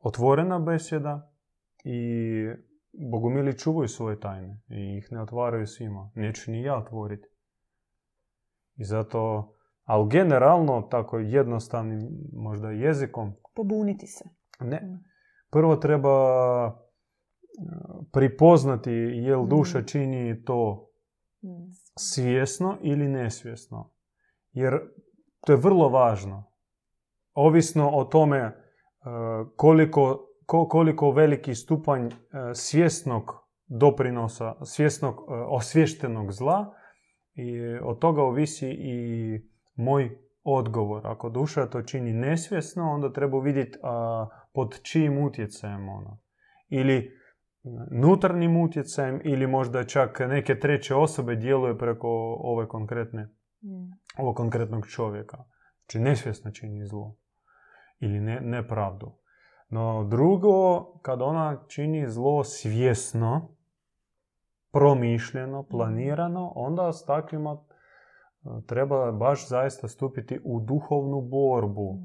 otvorena 0.00 0.58
besjeda 0.58 1.30
i 1.84 2.00
bogumili 3.10 3.58
čuvaju 3.58 3.88
svoje 3.88 4.20
tajne 4.20 4.60
i 4.68 4.96
ih 4.98 5.12
ne 5.12 5.22
otvaraju 5.22 5.66
svima. 5.66 6.10
Neću 6.14 6.50
ni 6.50 6.62
ja 6.62 6.76
otvoriti. 6.76 7.29
I 8.80 8.84
zato, 8.84 9.52
ali 9.84 10.08
generalno, 10.08 10.82
tako 10.82 11.18
jednostavnim 11.18 12.00
možda 12.34 12.70
jezikom, 12.70 13.32
Pobuniti 13.54 14.06
se. 14.06 14.24
ne. 14.60 15.02
Prvo 15.50 15.76
treba 15.76 16.10
e, 16.66 16.70
pripoznati 18.12 18.90
jel 19.16 19.46
duša 19.46 19.78
Mhm. 19.78 19.86
čini 19.86 20.44
to 20.44 20.86
Mm. 21.42 21.48
svjesno 21.96 22.76
ili 22.82 23.08
nesvjesno. 23.08 23.92
Jer 24.52 24.78
to 25.40 25.52
je 25.52 25.56
vrlo 25.58 25.88
važno. 25.88 26.44
Ovisno 27.34 27.90
o 27.90 28.04
tome 28.04 28.38
e, 28.38 28.52
koliko, 29.56 30.26
ko- 30.46 30.68
koliko 30.68 31.10
veliki 31.10 31.54
stupanj 31.54 32.06
e, 32.06 32.12
svjesnog 32.54 33.32
doprinosa, 33.66 34.54
svjesnog 34.62 35.14
osviještenog 35.48 36.32
zla 36.32 36.74
i 37.34 37.60
od 37.82 37.98
toga 37.98 38.22
ovisi 38.22 38.68
i 38.68 39.40
moj 39.74 40.18
odgovor. 40.42 41.06
Ako 41.06 41.28
duša 41.28 41.66
to 41.66 41.82
čini 41.82 42.12
nesvjesno, 42.12 42.90
onda 42.90 43.12
treba 43.12 43.40
vidjeti 43.40 43.78
pod 44.52 44.82
čijim 44.82 45.24
utjecajem 45.24 45.88
ona. 45.88 46.18
Ili 46.68 47.10
nutarnjim 47.90 48.56
utjecajem 48.56 49.20
ili 49.24 49.46
možda 49.46 49.84
čak 49.84 50.20
neke 50.20 50.58
treće 50.58 50.94
osobe 50.94 51.36
djeluju 51.36 51.78
preko 51.78 52.08
ove 52.40 52.68
konkretne, 52.68 53.28
Mm. 53.62 53.92
ovog 54.18 54.36
konkretnog 54.36 54.86
čovjeka. 54.86 55.44
Znači 55.78 55.98
nesvjesno 55.98 56.50
čini 56.50 56.86
zlo 56.86 57.16
ili 57.98 58.20
ne, 58.20 58.40
nepravdu. 58.40 59.12
No 59.68 60.04
drugo, 60.10 60.84
kad 61.02 61.22
ona 61.22 61.64
čini 61.68 62.08
zlo 62.08 62.44
svjesno, 62.44 63.56
promišljeno, 64.72 65.62
planirano, 65.62 66.52
onda 66.54 66.92
s 66.92 67.04
takvima 67.04 67.52
e, 67.52 67.58
treba 68.66 69.12
baš 69.12 69.48
zaista 69.48 69.88
stupiti 69.88 70.40
u 70.44 70.60
duhovnu 70.60 71.20
borbu. 71.20 71.98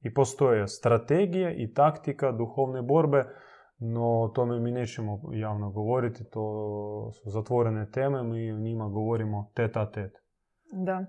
I 0.00 0.14
postoje 0.14 0.68
strategije 0.68 1.54
i 1.56 1.74
taktika 1.74 2.32
duhovne 2.32 2.82
borbe, 2.82 3.24
no 3.78 4.20
o 4.20 4.28
tome 4.28 4.60
mi 4.60 4.70
nećemo 4.70 5.20
javno 5.32 5.70
govoriti, 5.70 6.24
to 6.30 7.10
su 7.12 7.30
zatvorene 7.30 7.90
teme, 7.90 8.22
mi 8.22 8.52
o 8.52 8.58
njima 8.58 8.88
govorimo 8.88 9.50
tet 9.54 9.76
a 9.76 9.90
tet. 9.90 10.12
Da. 10.72 11.04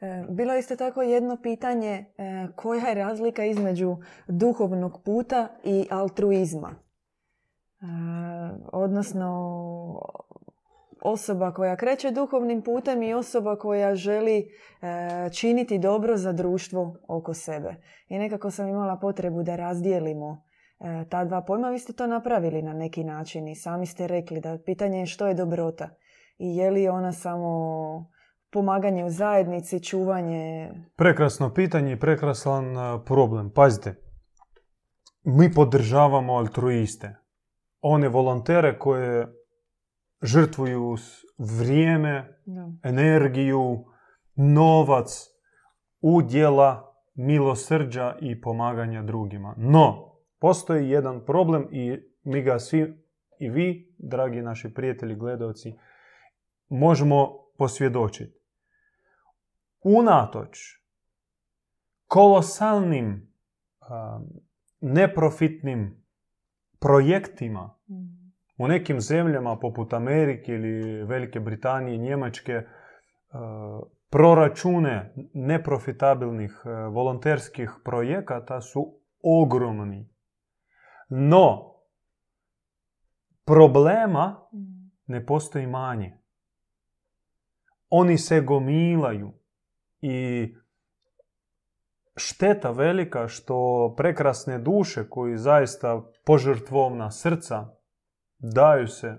E, 0.00 0.26
Bilo 0.30 0.52
je 0.52 0.58
isto 0.58 0.76
tako 0.76 1.02
jedno 1.02 1.36
pitanje 1.42 1.88
e, 1.88 2.04
koja 2.56 2.88
je 2.88 2.94
razlika 2.94 3.44
između 3.44 3.96
duhovnog 4.28 5.02
puta 5.04 5.48
i 5.64 5.86
altruizma. 5.90 6.87
E, 7.80 7.84
Odnosno 8.72 9.30
osoba 11.02 11.52
koja 11.52 11.76
kreće 11.76 12.10
duhovnim 12.10 12.62
putem 12.62 13.02
i 13.02 13.14
osoba 13.14 13.56
koja 13.56 13.94
želi 13.94 14.38
e, 14.38 15.30
činiti 15.30 15.78
dobro 15.78 16.16
za 16.16 16.32
društvo 16.32 16.96
oko 17.08 17.34
sebe. 17.34 17.74
I 18.08 18.18
nekako 18.18 18.50
sam 18.50 18.68
imala 18.68 18.96
potrebu 18.96 19.42
da 19.42 19.56
razdijelimo 19.56 20.42
e, 20.80 21.04
ta 21.08 21.24
dva 21.24 21.42
pojma. 21.42 21.70
Vi 21.70 21.78
ste 21.78 21.92
to 21.92 22.06
napravili 22.06 22.62
na 22.62 22.72
neki 22.72 23.04
način 23.04 23.48
i 23.48 23.54
sami 23.54 23.86
ste 23.86 24.06
rekli 24.06 24.40
da 24.40 24.58
pitanje 24.66 24.98
je 24.98 25.06
što 25.06 25.26
je 25.26 25.34
dobrota 25.34 25.88
i 26.38 26.56
je 26.56 26.70
li 26.70 26.88
ona 26.88 27.12
samo 27.12 27.48
pomaganje 28.50 29.04
u 29.04 29.10
zajednici, 29.10 29.84
čuvanje... 29.84 30.70
Prekrasno 30.96 31.54
pitanje 31.54 31.92
i 31.92 32.00
prekrasan 32.00 32.64
problem. 33.04 33.50
Pazite, 33.50 33.94
mi 35.24 35.52
podržavamo 35.52 36.34
altruiste. 36.34 37.27
One 37.80 38.08
volontere 38.08 38.78
koje 38.78 39.26
žrtvuju 40.22 40.96
vrijeme, 41.38 42.40
Da. 42.46 42.72
energiju, 42.82 43.84
novac, 44.34 45.26
udjela, 46.00 46.94
milosrđa 47.14 48.16
i 48.20 48.40
pomaganja 48.40 49.02
drugima. 49.02 49.54
No, 49.56 50.14
postoji 50.38 50.90
jedan 50.90 51.24
problem 51.24 51.68
i 51.70 51.98
mi 52.22 52.42
ga 52.42 52.58
svi 52.58 53.08
i 53.40 53.50
vi, 53.50 53.94
dragi 53.98 54.42
naši 54.42 54.74
prijatelji, 54.74 55.14
gledalci, 55.14 55.74
možemo 56.68 57.38
posvjedočiti. 57.58 58.38
Unatoč 59.82 60.58
kolosalnim 62.06 63.32
neprofitnim 64.80 66.07
projektima 66.78 67.74
Mm. 67.88 68.18
u 68.58 68.68
nekim 68.68 69.00
zemljama 69.00 69.58
poput 69.58 69.92
Amerike 69.92 70.52
ili 70.52 71.04
Velike 71.04 71.40
Britanije, 71.40 71.98
Njemačke, 71.98 72.52
e, 72.52 72.64
proračune 74.10 75.14
neprofitabilnih 75.34 76.62
e, 76.64 76.70
volonterskih 76.70 77.70
projekata 77.84 78.60
su 78.60 79.00
ogromni. 79.22 80.08
No, 81.08 81.74
problema 83.44 84.48
Mm. 84.52 84.90
ne 85.06 85.26
postoji 85.26 85.66
manje. 85.66 86.18
Oni 87.90 88.18
se 88.18 88.40
gomilaju 88.40 89.32
i 90.00 90.48
šteta 92.16 92.70
velika 92.70 93.28
što 93.28 93.94
prekrasne 93.96 94.58
duše 94.58 95.08
koji 95.10 95.36
zaista 95.36 96.02
požrtvovna 96.28 97.10
srca 97.10 97.66
daju 98.38 98.86
se 98.86 99.14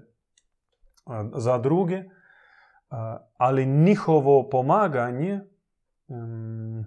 za 1.36 1.58
druge, 1.58 2.04
ali 3.38 3.65
njihovo 3.65 4.50
pomaganje 4.50 5.39
mm, 6.10 6.82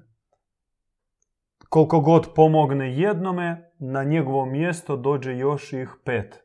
koliko 1.69 2.01
god 2.01 2.29
pomogne 2.35 2.99
jednome, 2.99 3.73
na 3.79 4.05
njegovo 4.05 4.47
mjesto 4.47 4.97
dođe 4.97 5.37
još 5.37 5.73
ih 5.73 5.91
pet. 6.05 6.45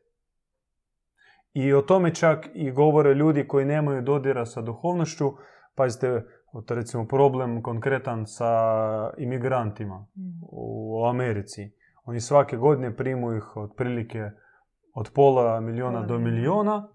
I 1.54 1.74
o 1.74 1.82
tome 1.82 2.16
čak 2.16 2.50
i 2.54 2.72
govore 2.72 3.14
ljudi 3.14 3.48
koji 3.48 3.66
nemaju 3.66 4.02
dodira 4.02 4.46
sa 4.46 4.62
duhovnošću. 4.62 5.32
Pazite, 5.76 6.24
recimo 6.70 7.08
problem 7.08 7.62
konkretan 7.64 8.26
sa 8.26 8.54
imigrantima 9.18 10.06
Mm. 10.16 10.40
u 10.52 11.06
Americi. 11.06 11.78
Oni 12.08 12.22
svake 12.22 12.58
godine 12.58 12.96
primu 12.96 13.34
ih 13.34 13.58
otprilike 13.58 14.32
od 14.94 15.12
pola 15.16 15.60
milijona 15.60 15.98
Pola 15.98 16.06
do 16.06 16.20
milijuna. 16.20 16.88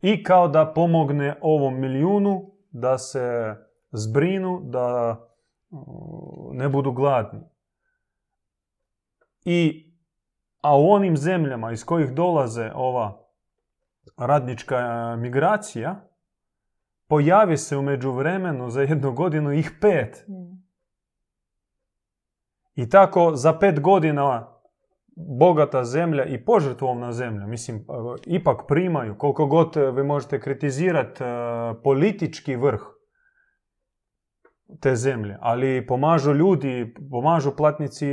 i 0.00 0.22
kao 0.22 0.48
da 0.48 0.72
pomogne 0.74 1.38
ovom 1.40 1.80
milijunu 1.80 2.50
da 2.70 2.98
se 2.98 3.56
zbrinu, 3.90 4.60
da 4.64 5.16
uh, 5.70 6.54
ne 6.54 6.68
budu 6.68 6.92
gladni. 6.92 7.40
I, 9.44 9.92
a 10.60 10.78
u 10.78 10.90
onim 10.90 11.16
zemljama 11.16 11.72
iz 11.72 11.84
kojih 11.84 12.12
dolaze 12.12 12.70
ova 12.74 13.26
radnička 14.16 14.76
e, 14.76 15.16
migracija, 15.16 16.08
pojavi 17.08 17.56
se 17.56 17.76
u 17.76 17.82
međuvremenu 17.82 18.70
za 18.70 18.82
jednu 18.82 19.12
godinu 19.12 19.52
ih 19.52 19.70
pet. 19.80 20.24
Mm. 20.28 20.61
I 22.74 22.88
tako 22.88 23.36
za 23.36 23.58
pet 23.58 23.80
godina 23.80 24.48
bogata 25.16 25.84
zemlja 25.84 26.24
i 26.24 26.44
požrtvovna 26.44 27.12
zemlja, 27.12 27.46
mislim, 27.46 27.76
e, 27.76 27.82
ipak 28.26 28.60
primaju, 28.68 29.18
koliko 29.18 29.46
god 29.46 29.76
e, 29.76 29.90
vi 29.90 30.02
možete 30.02 30.40
kritizirati 30.40 31.24
e, 31.24 31.26
politički 31.82 32.56
vrh 32.56 32.80
te 34.80 34.96
zemlje, 34.96 35.38
ali 35.40 35.86
pomažu 35.86 36.32
ljudi, 36.32 36.94
pomažu 37.10 37.56
platnici 37.56 38.06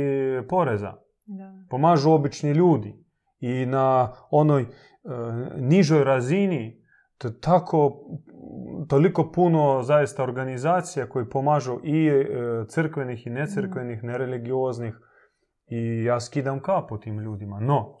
poreza, 0.48 0.94
Da. 1.32 1.52
pomažu 1.70 2.10
obični 2.10 2.50
ljudi. 2.50 3.04
I 3.40 3.66
na 3.66 4.12
onoj 4.30 4.66
nižoj 5.56 6.04
razini 6.04 6.84
to 7.18 7.30
tako 7.30 8.00
toliko 8.88 9.30
puno 9.32 9.82
zaista 9.82 10.22
organizacija 10.22 11.08
koji 11.08 11.28
pomažu 11.30 11.80
i 11.84 12.06
e, 12.06 12.26
crkvenih 12.68 13.26
i 13.26 13.30
necrkvenih, 13.30 14.04
nereligioznih 14.04 14.94
i 15.66 16.04
ja 16.04 16.20
skidam 16.20 16.60
kapu 16.60 16.98
tim 16.98 17.20
ljudima. 17.20 17.60
No, 17.60 17.98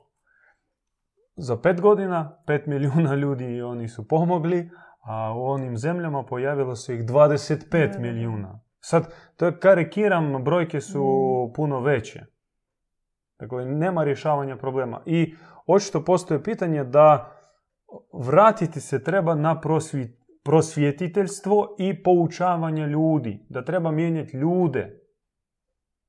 za 1.36 1.56
pet 1.56 1.80
godina, 1.80 2.38
pet 2.46 2.66
milijuna 2.66 3.14
ljudi 3.14 3.62
oni 3.62 3.88
su 3.88 4.08
pomogli, 4.08 4.70
a 5.00 5.34
u 5.36 5.44
onim 5.44 5.76
zemljama 5.76 6.24
pojavilo 6.24 6.76
se 6.76 6.94
ih 6.94 7.04
25 7.04 7.98
milijuna. 7.98 8.60
Sad, 8.80 9.14
to 9.36 9.52
karikiram, 9.60 10.44
brojke 10.44 10.80
su 10.80 11.02
mm. 11.02 11.52
puno 11.52 11.80
veće. 11.80 12.26
Dakle, 13.38 13.64
nema 13.64 14.04
rješavanja 14.04 14.56
problema. 14.56 15.02
I 15.06 15.34
očito 15.66 16.04
postoje 16.04 16.42
pitanje 16.42 16.84
da 16.84 17.32
vratiti 18.12 18.80
se 18.80 19.04
treba 19.04 19.34
na 19.34 19.60
prosvjetiteljstvo 20.42 21.76
i 21.78 22.02
poučavanje 22.02 22.86
ljudi. 22.86 23.46
Da 23.48 23.64
treba 23.64 23.90
mijenjati 23.90 24.36
ljude. 24.36 25.00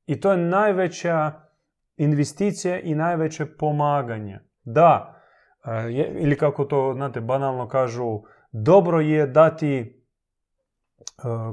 I 0.06 0.20
to 0.20 0.32
je 0.32 0.38
najveća 0.38 1.32
investicija 1.98 2.80
i 2.80 2.96
najveće 2.96 3.46
pomaganje. 3.46 4.40
Da, 4.64 5.22
e, 5.66 5.92
ili 6.20 6.38
kako 6.38 6.66
to, 6.66 6.94
znate, 6.96 7.22
banalno 7.22 7.68
kažu, 7.68 8.20
dobro 8.52 9.00
je 9.00 9.28
dati 9.28 9.78
e, 9.78 9.92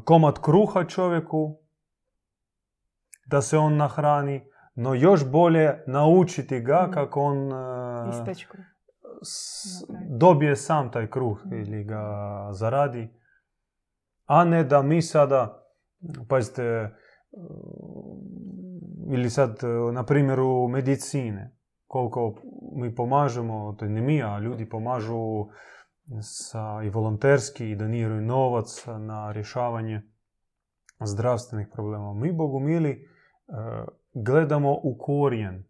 komad 0.04 0.42
kruha 0.42 0.84
čovjeku, 0.84 1.58
da 3.26 3.42
se 3.42 3.58
on 3.58 3.76
nahrani, 3.76 4.44
no 4.74 4.94
još 4.94 5.30
bolje 5.30 5.82
naučiti 5.86 6.60
ga 6.60 6.86
mm. 6.88 6.92
kako 6.92 7.20
on 7.20 7.52
e, 9.22 9.96
dobije 10.10 10.56
sam 10.56 10.90
taj 10.90 11.10
kruh 11.10 11.46
mm. 11.46 11.54
ili 11.54 11.84
ga 11.84 12.02
zaradi, 12.52 13.08
a 14.26 14.44
ne 14.44 14.64
da 14.64 14.82
mi 14.82 15.02
sada, 15.02 15.64
pazite, 16.28 16.90
ili 19.10 19.30
sad 19.30 19.58
na 19.92 20.04
primjeru 20.04 20.68
medicine, 20.68 21.56
koliko 21.86 22.34
mi 22.76 22.94
pomažemo, 22.94 23.72
to 23.78 23.84
ne 23.84 24.00
mi, 24.00 24.22
a 24.22 24.38
ljudi 24.38 24.68
pomažu 24.68 25.48
sa, 26.20 26.82
i 26.84 26.90
volonterski 26.90 27.70
i 27.70 27.76
doniraju 27.76 28.20
novac 28.20 28.86
na 28.98 29.32
rješavanje 29.32 30.02
zdravstvenih 31.00 31.68
problema. 31.72 32.14
Mi, 32.14 32.32
Bogumili, 32.32 32.90
e, 32.90 33.02
gledamo 34.14 34.72
u 34.82 34.98
korijen. 34.98 35.64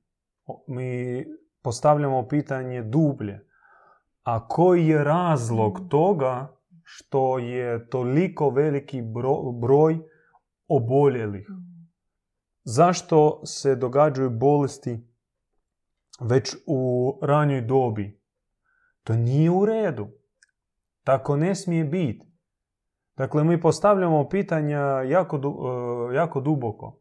Mi 0.67 1.25
postavljamo 1.69 2.29
pitanje 2.29 2.83
dublje. 2.83 3.47
A 4.23 4.49
koji 4.49 4.87
je 4.87 5.05
razlog 5.05 5.81
mm. 5.81 5.89
toga 5.89 6.57
što 6.85 7.39
je 7.39 7.89
toliko 7.89 8.51
veliki 8.51 9.03
broj 9.61 9.99
oboljelih? 10.69 11.51
Mm. 11.51 11.93
Zašto 12.65 13.47
se 13.47 13.75
događaju 13.77 14.31
bolesti 14.31 15.09
već 16.21 16.57
u 16.67 17.13
ranjoj 17.23 17.61
dobi? 17.61 18.21
To 19.05 19.17
nije 19.17 19.51
u 19.51 19.67
redu. 19.67 20.09
Tako 21.05 21.37
ne 21.37 21.55
smije 21.55 21.85
biti. 21.85 22.27
Dakle, 23.17 23.45
mi 23.45 23.61
postavljamo 23.61 24.29
pitanja 24.29 24.81
jako, 25.03 25.37
e, 25.37 26.15
jako 26.15 26.41
duboko. 26.41 27.01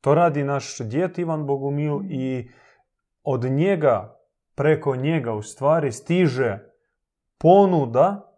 To 0.00 0.14
radi 0.14 0.44
naš 0.44 0.78
djet 0.78 1.18
Ivan 1.18 1.46
Bogumil 1.46 2.00
i 2.10 2.48
od 3.26 3.44
njega, 3.44 4.18
preko 4.54 4.96
njega 4.96 5.32
u 5.32 5.42
stvari 5.42 5.92
stiže 5.92 6.58
ponuda 7.38 8.32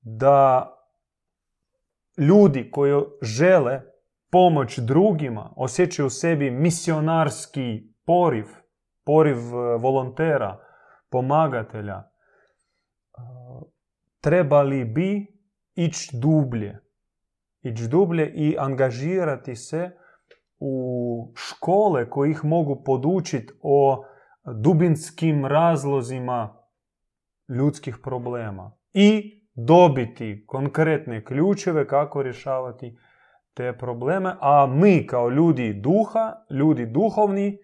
da 0.00 0.70
ljudi 2.18 2.70
koji 2.70 3.02
žele 3.22 3.80
pomoć 4.30 4.78
drugima 4.78 5.52
osjećaju 5.56 6.06
u 6.06 6.10
sebi 6.10 6.50
misionarski 6.50 7.82
poriv, 8.06 8.46
poriv 9.04 9.36
e, 9.36 9.76
volontera, 9.78 10.58
pomagatelja, 11.10 12.02
trebali 14.20 14.84
bi 14.84 15.26
ići 15.74 16.16
dublje. 16.16 16.80
Ići 17.62 17.88
dublje 17.88 18.32
i 18.34 18.56
angažirati 18.58 19.56
se 19.56 19.90
u 20.58 21.32
škole 21.34 22.10
koje 22.10 22.30
ih 22.30 22.44
mogu 22.44 22.82
podučiti 22.84 23.52
o 23.62 24.04
dubinskim 24.62 25.46
razlozima 25.46 26.56
ljudskih 27.48 27.96
problema 28.02 28.76
i 28.92 29.40
dobiti 29.54 30.44
konkretne 30.46 31.24
ključeve 31.24 31.86
kako 31.86 32.22
rješavati 32.22 32.96
te 33.54 33.78
probleme, 33.78 34.34
a 34.40 34.66
mi 34.66 35.06
kao 35.06 35.28
ljudi 35.28 35.72
duha, 35.72 36.32
ljudi 36.50 36.86
duhovni, 36.86 37.58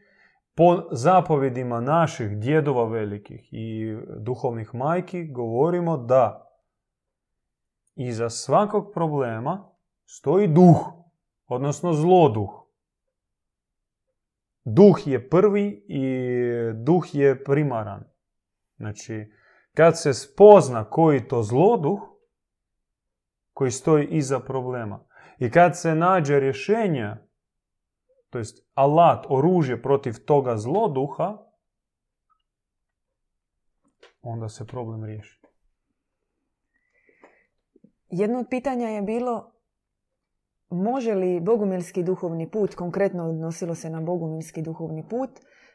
po 0.56 0.82
zapovjedima 0.92 1.80
naših 1.80 2.38
djedova 2.38 2.84
velikih 2.84 3.48
i 3.52 3.96
duhovnih 4.18 4.74
majki 4.74 5.32
govorimo 5.32 5.96
da 5.96 6.50
iza 7.94 8.30
svakog 8.30 8.90
problema 8.94 9.72
stoji 10.06 10.48
duh, 10.48 10.76
odnosno 11.46 11.92
zloduh. 11.92 12.59
Duh 14.74 15.06
je 15.06 15.28
prvi 15.28 15.84
i 15.88 16.02
duh 16.74 17.14
je 17.14 17.44
primaran. 17.44 18.04
Znači, 18.76 19.32
kad 19.74 20.00
se 20.00 20.14
spozna 20.14 20.90
koji 20.90 21.28
to 21.28 21.42
zloduh, 21.42 22.00
koji 23.52 23.70
stoji 23.70 24.06
iza 24.06 24.40
problema, 24.40 25.06
i 25.38 25.50
kad 25.50 25.78
se 25.78 25.94
nađe 25.94 26.40
rješenje, 26.40 27.14
to 28.30 28.38
jest 28.38 28.66
alat, 28.74 29.26
oružje 29.28 29.82
protiv 29.82 30.14
toga 30.24 30.56
zloduha, 30.56 31.38
onda 34.22 34.48
se 34.48 34.66
problem 34.66 35.04
riješi. 35.04 35.40
Jedno 38.08 38.38
od 38.38 38.46
pitanja 38.50 38.88
je 38.88 39.02
bilo 39.02 39.49
može 40.70 41.14
li 41.14 41.40
bogumilski 41.40 42.02
duhovni 42.02 42.50
put, 42.50 42.74
konkretno 42.74 43.28
odnosilo 43.28 43.74
se 43.74 43.90
na 43.90 44.00
bogumilski 44.00 44.62
duhovni 44.62 45.08
put, 45.08 45.30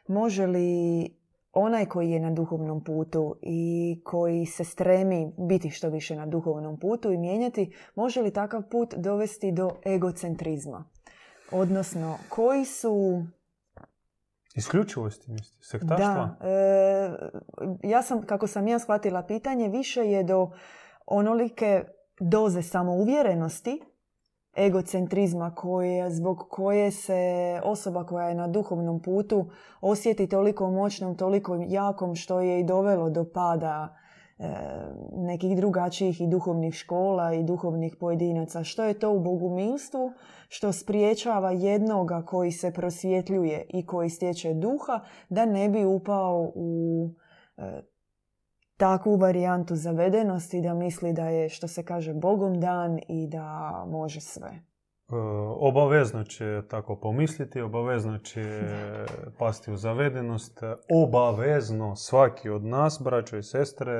može 0.08 0.46
li 0.46 1.08
onaj 1.52 1.86
koji 1.86 2.10
je 2.10 2.20
na 2.20 2.30
duhovnom 2.30 2.84
putu 2.84 3.36
i 3.42 4.00
koji 4.04 4.46
se 4.46 4.64
stremi 4.64 5.32
biti 5.48 5.70
što 5.70 5.88
više 5.88 6.16
na 6.16 6.26
duhovnom 6.26 6.78
putu 6.78 7.12
i 7.12 7.18
mijenjati, 7.18 7.76
može 7.94 8.22
li 8.22 8.32
takav 8.32 8.62
put 8.70 8.94
dovesti 8.94 9.52
do 9.52 9.70
egocentrizma? 9.86 10.84
Odnosno, 11.50 12.18
koji 12.28 12.64
su... 12.64 13.22
Isključivosti, 14.54 15.30
misli, 15.30 15.58
sektaštva? 15.60 16.36
Da. 16.40 16.48
E, 16.48 17.10
ja 17.82 18.02
sam, 18.02 18.22
kako 18.22 18.46
sam 18.46 18.68
ja 18.68 18.78
shvatila 18.78 19.22
pitanje, 19.22 19.68
više 19.68 20.00
je 20.00 20.24
do 20.24 20.50
onolike 21.06 21.84
doze 22.20 22.62
samouvjerenosti, 22.62 23.82
egocentrizma 24.58 25.54
koje, 25.54 26.10
zbog 26.10 26.46
koje 26.50 26.90
se 26.90 27.60
osoba 27.64 28.06
koja 28.06 28.28
je 28.28 28.34
na 28.34 28.48
duhovnom 28.48 29.02
putu 29.02 29.50
osjeti 29.80 30.28
toliko 30.28 30.70
moćnom, 30.70 31.16
toliko 31.16 31.64
jakom 31.68 32.14
što 32.14 32.40
je 32.40 32.60
i 32.60 32.64
dovelo 32.64 33.10
do 33.10 33.24
pada 33.34 33.96
e, 34.38 34.48
nekih 35.12 35.56
drugačijih 35.56 36.20
i 36.20 36.26
duhovnih 36.26 36.74
škola 36.74 37.34
i 37.34 37.42
duhovnih 37.42 37.96
pojedinaca. 38.00 38.64
Što 38.64 38.84
je 38.84 38.98
to 38.98 39.10
u 39.10 39.20
bogumilstvu 39.20 40.12
što 40.48 40.72
spriječava 40.72 41.50
jednoga 41.50 42.22
koji 42.22 42.52
se 42.52 42.72
prosvjetljuje 42.72 43.66
i 43.68 43.86
koji 43.86 44.10
stječe 44.10 44.54
duha 44.54 45.00
da 45.28 45.46
ne 45.46 45.68
bi 45.68 45.84
upao 45.84 46.52
u 46.54 47.10
e, 47.56 47.82
takvu 48.76 49.16
varijantu 49.16 49.76
zavedenosti 49.76 50.60
da 50.60 50.74
misli 50.74 51.12
da 51.12 51.28
je, 51.28 51.48
što 51.48 51.68
se 51.68 51.84
kaže, 51.84 52.14
Bogom 52.14 52.60
dan 52.60 52.98
i 53.08 53.26
da 53.26 53.84
može 53.88 54.20
sve. 54.20 54.48
E, 54.48 54.62
obavezno 55.58 56.24
će 56.24 56.62
tako 56.70 56.96
pomisliti, 56.96 57.60
obavezno 57.60 58.18
će 58.18 58.62
pasti 59.38 59.72
u 59.72 59.76
zavedenost, 59.76 60.60
obavezno 61.04 61.96
svaki 61.96 62.48
od 62.48 62.64
nas, 62.64 63.00
braćo 63.04 63.36
i 63.36 63.42
sestre, 63.42 63.92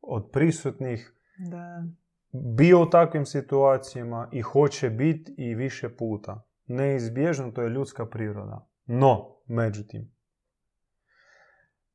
od 0.00 0.30
prisutnih, 0.32 1.14
da. 1.38 1.84
bio 2.32 2.82
u 2.82 2.90
takvim 2.90 3.26
situacijama 3.26 4.28
i 4.32 4.40
hoće 4.40 4.90
biti 4.90 5.34
i 5.38 5.54
više 5.54 5.96
puta. 5.96 6.44
Neizbježno 6.66 7.50
to 7.50 7.62
je 7.62 7.68
ljudska 7.68 8.06
priroda. 8.06 8.68
No, 8.86 9.36
međutim, 9.46 10.17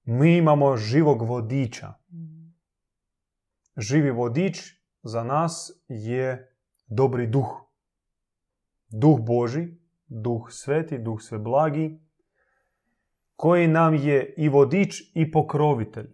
mi 0.03 0.37
imamo 0.37 0.77
živog 0.77 1.21
vodiča. 1.21 1.93
Živi 3.77 4.11
vodič 4.11 4.59
za 5.03 5.23
nas 5.23 5.71
je 5.87 6.55
dobri 6.87 7.27
duh. 7.27 7.61
Duh 8.87 9.19
Boži, 9.19 9.67
duh 10.07 10.51
sveti, 10.51 10.97
duh 10.97 11.21
sve 11.21 11.39
blagi, 11.39 11.99
koji 13.35 13.67
nam 13.67 13.95
je 13.95 14.33
i 14.37 14.49
vodič 14.49 15.11
i 15.13 15.31
pokrovitelj, 15.31 16.13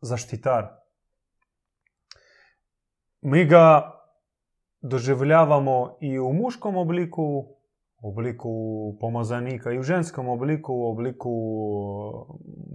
zaštitar. 0.00 0.68
Mi 3.20 3.44
ga 3.44 3.92
doživljavamo 4.80 5.98
i 6.00 6.18
u 6.18 6.32
muškom 6.32 6.76
obliku, 6.76 7.56
u 8.02 8.08
obliku 8.08 8.52
pomazanika 9.00 9.72
i 9.72 9.78
u 9.78 9.82
ženskom 9.82 10.28
obliku, 10.28 10.74
u 10.74 10.90
obliku 10.90 11.30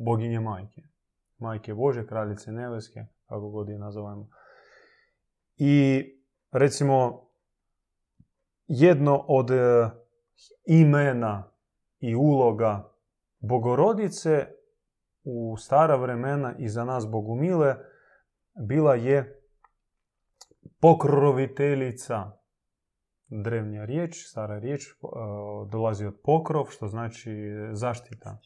boginje 0.05 0.39
majke. 0.39 0.81
Majke 1.37 1.73
Bože, 1.73 2.07
kraljice 2.07 2.51
nebeske, 2.51 3.05
kako 3.25 3.49
god 3.49 3.69
je 3.69 3.79
nazovemo. 3.79 4.29
I 5.57 6.03
recimo 6.51 7.27
jedno 8.67 9.25
od 9.27 9.51
e, 9.51 9.89
imena 10.65 11.51
i 11.99 12.15
uloga 12.15 12.93
Bogorodice 13.39 14.47
u 15.23 15.57
stara 15.57 15.95
vremena 15.95 16.55
i 16.57 16.69
za 16.69 16.85
nas 16.85 17.07
Bogumile 17.07 17.75
bila 18.67 18.95
je 18.95 19.41
pokroviteljica. 20.79 22.31
Drevnja 23.29 23.85
riječ, 23.85 24.15
stara 24.29 24.59
riječ, 24.59 24.87
e, 24.87 24.93
dolazi 25.71 26.05
od 26.05 26.19
pokrov, 26.23 26.65
što 26.69 26.87
znači 26.87 27.31
zaštita. 27.71 28.37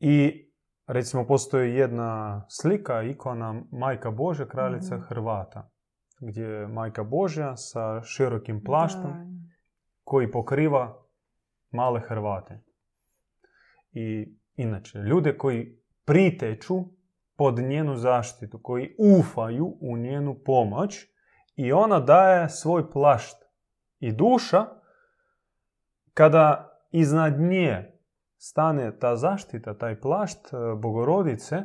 I 0.00 0.46
recimo 0.86 1.26
postoji 1.26 1.74
jedna 1.74 2.44
slika, 2.48 3.02
ikona 3.02 3.62
Majka 3.72 4.10
Božja, 4.10 4.46
kraljica 4.46 4.96
Mhm. 4.96 5.04
Hrvata, 5.04 5.70
gdje 6.20 6.44
je 6.44 6.68
Majka 6.68 7.04
Božja 7.04 7.56
sa 7.56 8.02
širokim 8.02 8.64
plaštom 8.64 9.12
koji 10.04 10.30
pokriva 10.30 11.04
male 11.70 12.00
Hrvate. 12.00 12.60
I 13.92 14.36
inače, 14.56 14.98
ljude 14.98 15.36
koji 15.36 15.78
priteću 16.04 16.74
pod 17.36 17.58
njenu 17.58 17.96
zaštitu, 17.96 18.60
koji 18.62 18.94
ufaju 19.18 19.76
u 19.80 19.96
njenu 19.96 20.38
pomoć 20.44 21.06
i 21.58 21.72
ona 21.72 22.00
daje 22.00 22.48
svoj 22.48 22.90
plašt. 22.90 23.36
I 23.98 24.12
duša, 24.12 24.66
kada 26.14 26.78
iznad 26.90 27.40
nje 27.40 28.00
stane 28.36 28.98
ta 28.98 29.16
zaštita, 29.16 29.78
taj 29.78 30.00
plašt 30.00 30.52
e, 30.52 30.56
bogorodice, 30.76 31.56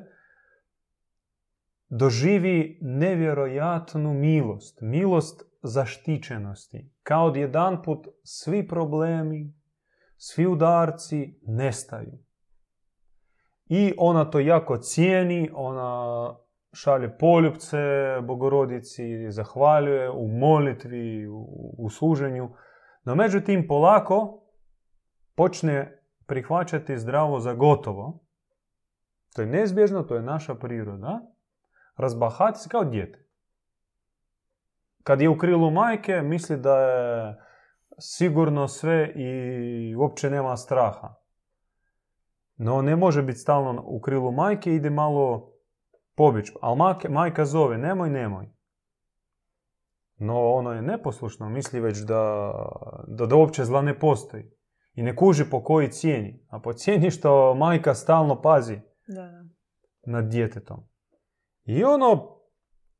doživi 1.89 2.79
nevjerojatnu 2.81 4.13
milost, 4.13 4.81
milost 4.81 5.43
zaštićenosti. 5.63 6.91
Kao 7.03 7.25
odjedanput 7.25 8.07
svi 8.23 8.67
problemi, 8.67 9.53
svi 10.17 10.47
udarci 10.47 11.39
nestaju. 11.47 12.19
I 13.65 13.93
ona 13.97 14.25
to 14.25 14.39
jako 14.39 14.77
cijeni, 14.77 15.49
ona 15.53 16.42
šalje 16.73 17.17
poljubce 17.17 17.77
bogorodici, 18.21 19.31
zahvaljuje 19.31 20.09
u 20.09 20.27
molitvi, 20.27 21.27
u, 21.77 21.89
služenju. 21.89 22.49
No 23.03 23.15
međutim, 23.15 23.67
polako 23.67 24.43
počne 25.35 26.01
prihvaćati 26.25 26.97
zdravo 26.97 27.39
za 27.39 27.53
gotovo. 27.53 28.19
To 29.35 29.41
je 29.41 29.47
neizbježno, 29.47 30.03
to 30.03 30.15
je 30.15 30.21
naša 30.21 30.55
priroda. 30.55 31.21
Razbahati 31.97 32.59
se 32.59 32.69
kao 32.69 32.83
dijete. 32.83 33.27
Kad 35.03 35.21
je 35.21 35.29
u 35.29 35.37
krilu 35.37 35.71
majke, 35.71 36.21
misli 36.21 36.57
da 36.57 36.79
je 36.79 37.35
sigurno 37.99 38.67
sve 38.67 39.13
i 39.15 39.95
uopće 39.95 40.29
nema 40.29 40.57
straha. 40.57 41.15
No 42.57 42.81
ne 42.81 42.95
može 42.95 43.23
biti 43.23 43.39
stalno 43.39 43.83
u 43.85 44.01
krilu 44.01 44.31
majke, 44.31 44.73
ide 44.73 44.89
malo 44.89 45.52
pobić. 46.15 46.51
Ali 46.61 46.79
majka, 47.09 47.45
zove, 47.45 47.77
nemoj, 47.77 48.09
nemoj. 48.09 48.49
No 50.17 50.51
ono 50.51 50.71
je 50.71 50.81
neposlušno, 50.81 51.49
misli 51.49 51.79
već 51.79 51.97
da, 51.97 52.53
da, 53.07 53.25
da 53.25 53.35
uopće 53.35 53.63
zla 53.63 53.81
ne 53.81 53.99
postoji. 53.99 54.43
I 54.93 55.03
ne 55.03 55.15
kuži 55.15 55.49
po 55.51 55.63
koji 55.63 55.91
cijeni. 55.91 56.45
A 56.49 56.59
po 56.59 56.73
cijeni 56.73 57.11
što 57.11 57.55
majka 57.55 57.93
stalno 57.93 58.41
pazi 58.41 58.79
Da, 59.07 59.21
da. 59.21 59.43
nad 60.05 60.25
djetetom. 60.25 60.79
I 61.65 61.83
ono 61.83 62.39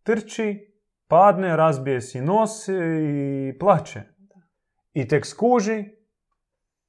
trči, 0.03 0.73
padne, 1.07 1.55
razbije 1.55 2.01
si 2.01 2.21
nos 2.21 2.67
i 2.67 3.57
plaće. 3.59 4.01
I 4.93 5.07
tek 5.07 5.25
skuži 5.25 5.85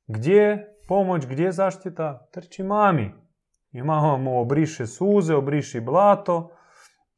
gdje 0.06 0.34
je 0.34 0.78
pomoć, 0.88 1.26
gdje 1.26 1.44
je 1.44 1.52
zaštita, 1.52 2.28
trči 2.32 2.62
mami. 2.62 3.23
I 3.74 3.82
mama 3.82 4.16
mu 4.16 4.40
obriše 4.40 4.86
suze, 4.86 5.34
obriši 5.34 5.80
blato 5.80 6.50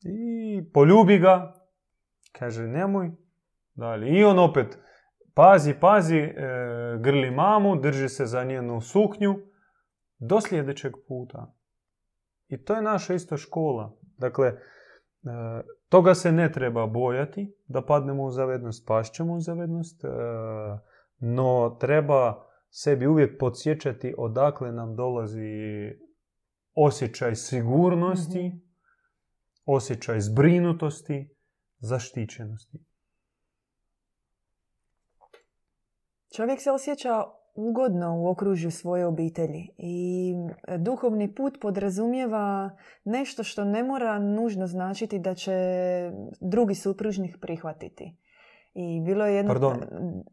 i 0.02 0.70
poljubi 0.72 1.18
ga. 1.18 1.54
Kaže, 2.32 2.66
nemoj 2.66 3.10
dalje. 3.74 4.18
I 4.18 4.24
on 4.24 4.38
opet 4.38 4.78
pazi, 5.34 5.74
pazi, 5.80 6.18
e, 6.18 6.32
grli 7.00 7.30
mamu, 7.30 7.76
drži 7.76 8.08
se 8.08 8.26
za 8.26 8.44
njenu 8.44 8.80
suknju 8.80 9.34
do 10.18 10.40
sljedećeg 10.40 10.92
puta. 11.08 11.54
I 12.48 12.64
to 12.64 12.74
je 12.74 12.82
naša 12.82 13.14
isto 13.14 13.36
škola. 13.36 13.96
Dakle, 14.18 14.46
e, 14.48 14.56
toga 15.88 16.14
se 16.14 16.32
ne 16.32 16.52
treba 16.52 16.86
bojati 16.86 17.56
da 17.66 17.82
padnemo 17.82 18.22
u 18.22 18.30
zavednost, 18.30 18.86
pašćemo 18.86 19.34
u 19.34 19.40
zavednost, 19.40 20.04
e, 20.04 20.08
no 21.18 21.76
treba 21.80 22.46
sebi 22.70 23.06
uvijek 23.06 23.38
podsjećati 23.38 24.14
odakle 24.18 24.72
nam 24.72 24.96
dolazi 24.96 26.06
osjećaj 26.76 27.34
sigurnosti, 27.34 28.48
Mhm. 28.48 28.56
osjećaj 29.64 30.20
zbrinutosti, 30.20 31.28
zaštićenosti. 31.78 32.78
Čovjek 36.36 36.60
se 36.60 36.70
osjeća 36.70 37.24
ugodno 37.54 38.18
u 38.18 38.28
okružju 38.28 38.70
svoje 38.70 39.06
obitelji 39.06 39.68
i 39.78 40.34
duhovni 40.78 41.34
put 41.34 41.58
podrazumijeva 41.60 42.70
nešto 43.04 43.42
što 43.42 43.64
ne 43.64 43.82
mora 43.82 44.18
nužno 44.18 44.66
značiti 44.66 45.18
da 45.18 45.34
će 45.34 45.52
drugi 46.40 46.74
supružnik 46.74 47.36
prihvatiti. 47.40 48.16
I 48.74 49.00
bilo 49.00 49.26
je 49.26 49.34
jedno... 49.36 49.52
Pardon, 49.52 49.80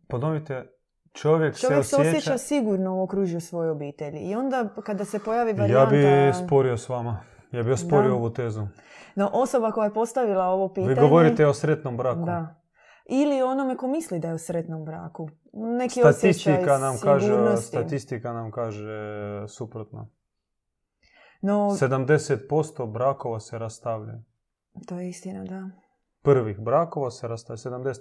Ponovite, 0.07 0.72
čovjek, 1.13 1.57
Čovjek 1.57 1.85
se 1.85 1.95
osjeća... 1.95 2.17
osjeća 2.17 2.37
sigurno 2.37 2.95
u 2.95 3.03
okružju 3.03 3.41
svoje 3.41 3.71
obitelji. 3.71 4.19
I 4.19 4.35
onda 4.35 4.69
kada 4.85 5.05
se 5.05 5.19
pojavi 5.19 5.51
Ja 5.51 5.55
varijanta... 5.55 5.89
bi 5.89 6.45
sporio 6.45 6.77
s 6.77 6.89
vama. 6.89 7.23
Ja 7.51 7.63
bi 7.63 7.71
osporio 7.71 8.09
Da. 8.09 8.15
ovu 8.15 8.29
tezu. 8.29 8.67
No, 9.15 9.29
osoba 9.33 9.71
koja 9.71 9.85
je 9.85 9.93
postavila 9.93 10.45
ovo 10.45 10.69
pitanje... 10.69 10.93
Vi 10.93 11.01
govorite 11.01 11.47
o 11.47 11.53
sretnom 11.53 11.97
braku. 11.97 12.25
Da. 12.25 12.55
Ili 13.05 13.41
onome 13.41 13.77
ko 13.77 13.87
misli 13.87 14.19
da 14.19 14.27
je 14.27 14.33
u 14.33 14.37
sretnom 14.37 14.85
braku. 14.85 15.29
Neki 15.53 15.99
Statistika 15.99 16.77
nam 16.77 16.97
kaže, 17.03 17.57
statistika 17.57 18.33
nam 18.33 18.51
kaže 18.51 18.87
suprotno. 19.47 20.09
No, 21.41 21.53
70% 21.53 22.91
brakova 22.91 23.39
se 23.39 23.59
rastavlja. 23.59 24.13
to 24.87 24.99
je 24.99 25.09
istina, 25.09 25.43
da. 25.43 25.69
Prvih 26.21 26.59
brakova 26.59 27.11
se 27.11 27.27
rastavlja 27.27 27.57
70%. 27.57 27.93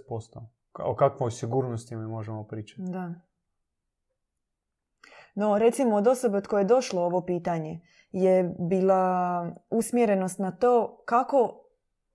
O 0.79 0.95
kakvoj 0.95 1.31
sigurnosti 1.31 1.97
mi 1.97 2.07
možemo 2.07 2.45
pričati? 2.45 2.83
Da. 2.83 3.15
No, 5.35 5.59
recimo 5.59 5.97
od 5.97 6.07
osobe 6.07 6.37
od 6.37 6.47
koje 6.47 6.61
je 6.61 6.65
došlo 6.65 7.03
ovo 7.03 7.25
pitanje 7.25 7.81
je 8.13 8.55
bila 8.59 9.51
usmjerenost 9.71 10.39
na 10.39 10.51
to 10.51 11.03
kako 11.05 11.59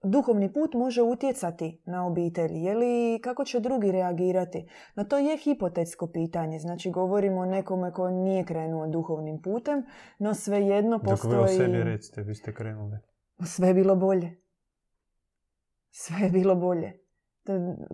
duhovni 0.03 0.53
put 0.53 0.73
može 0.73 1.01
utjecati 1.01 1.81
na 1.85 2.07
obitelj, 2.07 2.51
je 2.53 2.75
li 2.75 3.19
kako 3.23 3.45
će 3.45 3.59
drugi 3.59 3.91
reagirati. 3.91 4.69
No 4.95 5.03
to 5.03 5.17
je 5.17 5.37
hipotetsko 5.37 6.07
pitanje, 6.07 6.59
znači 6.59 6.91
govorimo 6.91 7.41
o 7.41 7.45
nekome 7.45 7.91
ko 7.91 8.09
nije 8.09 8.45
krenuo 8.45 8.87
duhovnim 8.87 9.41
putem, 9.41 9.85
no 10.19 10.33
svejedno 10.33 10.97
Dok 10.97 11.09
postoji... 11.09 11.35
vi 11.35 11.43
o 11.43 11.47
sebi 11.47 11.83
recite, 11.83 12.21
vi 12.21 12.35
ste 12.35 12.53
krenuli. 12.53 12.97
Sve 13.45 13.67
je 13.67 13.73
bilo 13.73 13.95
bolje. 13.95 14.41
Sve 15.91 16.25
je 16.25 16.29
bilo 16.29 16.55
bolje. 16.55 17.06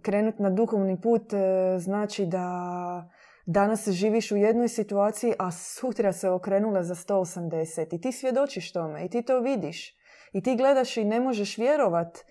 Krenuti 0.01 0.43
na 0.43 0.49
duhovni 0.49 1.01
put 1.01 1.33
e, 1.33 1.37
znači 1.79 2.25
da 2.25 3.09
danas 3.45 3.89
živiš 3.89 4.31
u 4.31 4.37
jednoj 4.37 4.67
situaciji, 4.67 5.33
a 5.39 5.51
sutra 5.51 6.13
se 6.13 6.29
okrenula 6.29 6.83
za 6.83 6.95
180. 6.95 7.95
I 7.95 8.01
ti 8.01 8.11
svjedočiš 8.11 8.73
tome 8.73 9.05
i 9.05 9.09
ti 9.09 9.21
to 9.21 9.39
vidiš. 9.39 9.97
I 10.33 10.41
ti 10.41 10.55
gledaš 10.55 10.97
i 10.97 11.03
ne 11.03 11.19
možeš 11.19 11.57
vjerovat 11.57 12.17
e, 12.17 12.23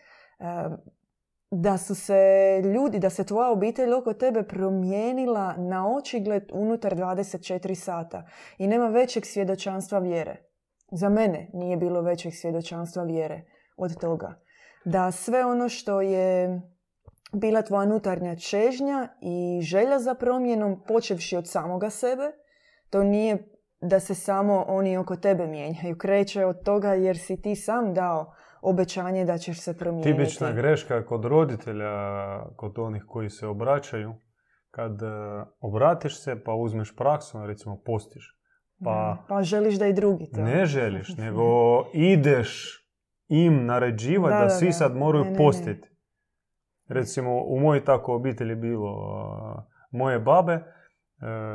da 1.50 1.78
su 1.78 1.94
se 1.94 2.22
ljudi, 2.64 2.98
da 2.98 3.10
se 3.10 3.24
tvoja 3.24 3.50
obitelj 3.50 3.92
oko 3.92 4.12
tebe 4.12 4.42
promijenila 4.42 5.54
na 5.56 5.96
očigled 5.96 6.42
unutar 6.52 6.94
24 6.94 7.74
sata. 7.74 8.26
I 8.58 8.66
nema 8.66 8.88
većeg 8.88 9.26
svjedočanstva 9.26 9.98
vjere. 9.98 10.36
Za 10.92 11.08
mene 11.08 11.50
nije 11.52 11.76
bilo 11.76 12.00
većeg 12.00 12.32
svjedočanstva 12.34 13.02
vjere 13.02 13.44
od 13.76 14.00
toga. 14.00 14.40
Da 14.84 15.10
sve 15.10 15.44
ono 15.44 15.68
što 15.68 16.00
je 16.00 16.60
bila 17.32 17.62
tvoja 17.62 17.82
unutarnja 17.82 18.36
čežnja 18.36 19.08
i 19.20 19.60
želja 19.62 19.98
za 19.98 20.14
promjenom, 20.14 20.82
počevši 20.88 21.36
od 21.36 21.48
samoga 21.48 21.90
sebe, 21.90 22.32
To 22.92 23.04
nije 23.04 23.38
da 23.80 24.00
se 24.00 24.14
samo 24.14 24.64
oni 24.68 24.96
oko 24.96 25.16
tebe 25.16 25.46
mijenjaju. 25.46 25.98
Kreće 25.98 26.44
od 26.44 26.64
toga 26.64 26.94
jer 26.94 27.18
si 27.18 27.42
ti 27.42 27.56
sam 27.56 27.94
dao 27.94 28.34
obećanje 28.62 29.24
da 29.24 29.38
ćeš 29.38 29.60
se 29.60 29.78
promijeniti. 29.78 30.12
Tipična 30.12 30.52
greška 30.52 31.06
kod 31.06 31.24
roditelja, 31.24 31.94
kod 32.56 32.78
onih 32.78 33.04
koji 33.08 33.30
se 33.30 33.46
obraćaju, 33.46 34.14
kad 34.70 35.02
e, 35.02 35.06
obratiš 35.60 36.22
se 36.22 36.44
pa 36.44 36.54
uzmeš 36.54 36.96
praksu, 36.96 37.46
recimo 37.46 37.80
postiš. 37.86 38.38
Pa, 38.84 39.24
pa 39.28 39.42
želiš 39.42 39.74
da 39.74 39.86
i 39.86 39.92
drugi 39.92 40.30
to. 40.30 40.40
Ne 40.40 40.66
želiš, 40.66 41.16
nego 41.24 41.44
ideš 41.92 42.78
im 43.28 43.66
naređivati 43.66 44.34
da, 44.34 44.44
da, 44.44 44.50
svi 44.50 44.72
sad 44.72 44.96
moraju 44.96 45.36
postiti. 45.36 45.88
Recimo, 46.92 47.42
u 47.44 47.60
mojoj 47.60 47.84
tako 47.84 48.14
obitelji 48.14 48.54
bilo 48.54 48.92
moje 49.90 50.18
babe, 50.18 50.52
e, 50.52 50.62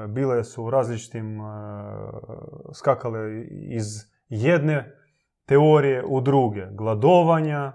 bile 0.08 0.44
su 0.44 0.64
u 0.64 0.70
različitim, 0.70 1.40
e, 1.40 1.44
skakale 2.74 3.20
iz 3.70 3.86
jedne 4.30 4.96
teorije 5.46 6.04
u 6.06 6.22
druge. 6.22 6.66
Gladovanja, 6.72 7.74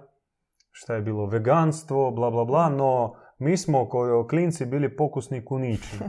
šta 0.71 0.95
je 0.95 1.01
bilo 1.01 1.25
veganstvo, 1.25 2.11
bla 2.11 2.31
bla 2.31 2.45
bla, 2.45 2.69
no 2.69 3.13
mi 3.39 3.57
smo 3.57 3.89
kao 3.89 4.27
klinci 4.29 4.65
bili 4.65 4.95
pokusni 4.95 5.45
kunići. 5.45 5.97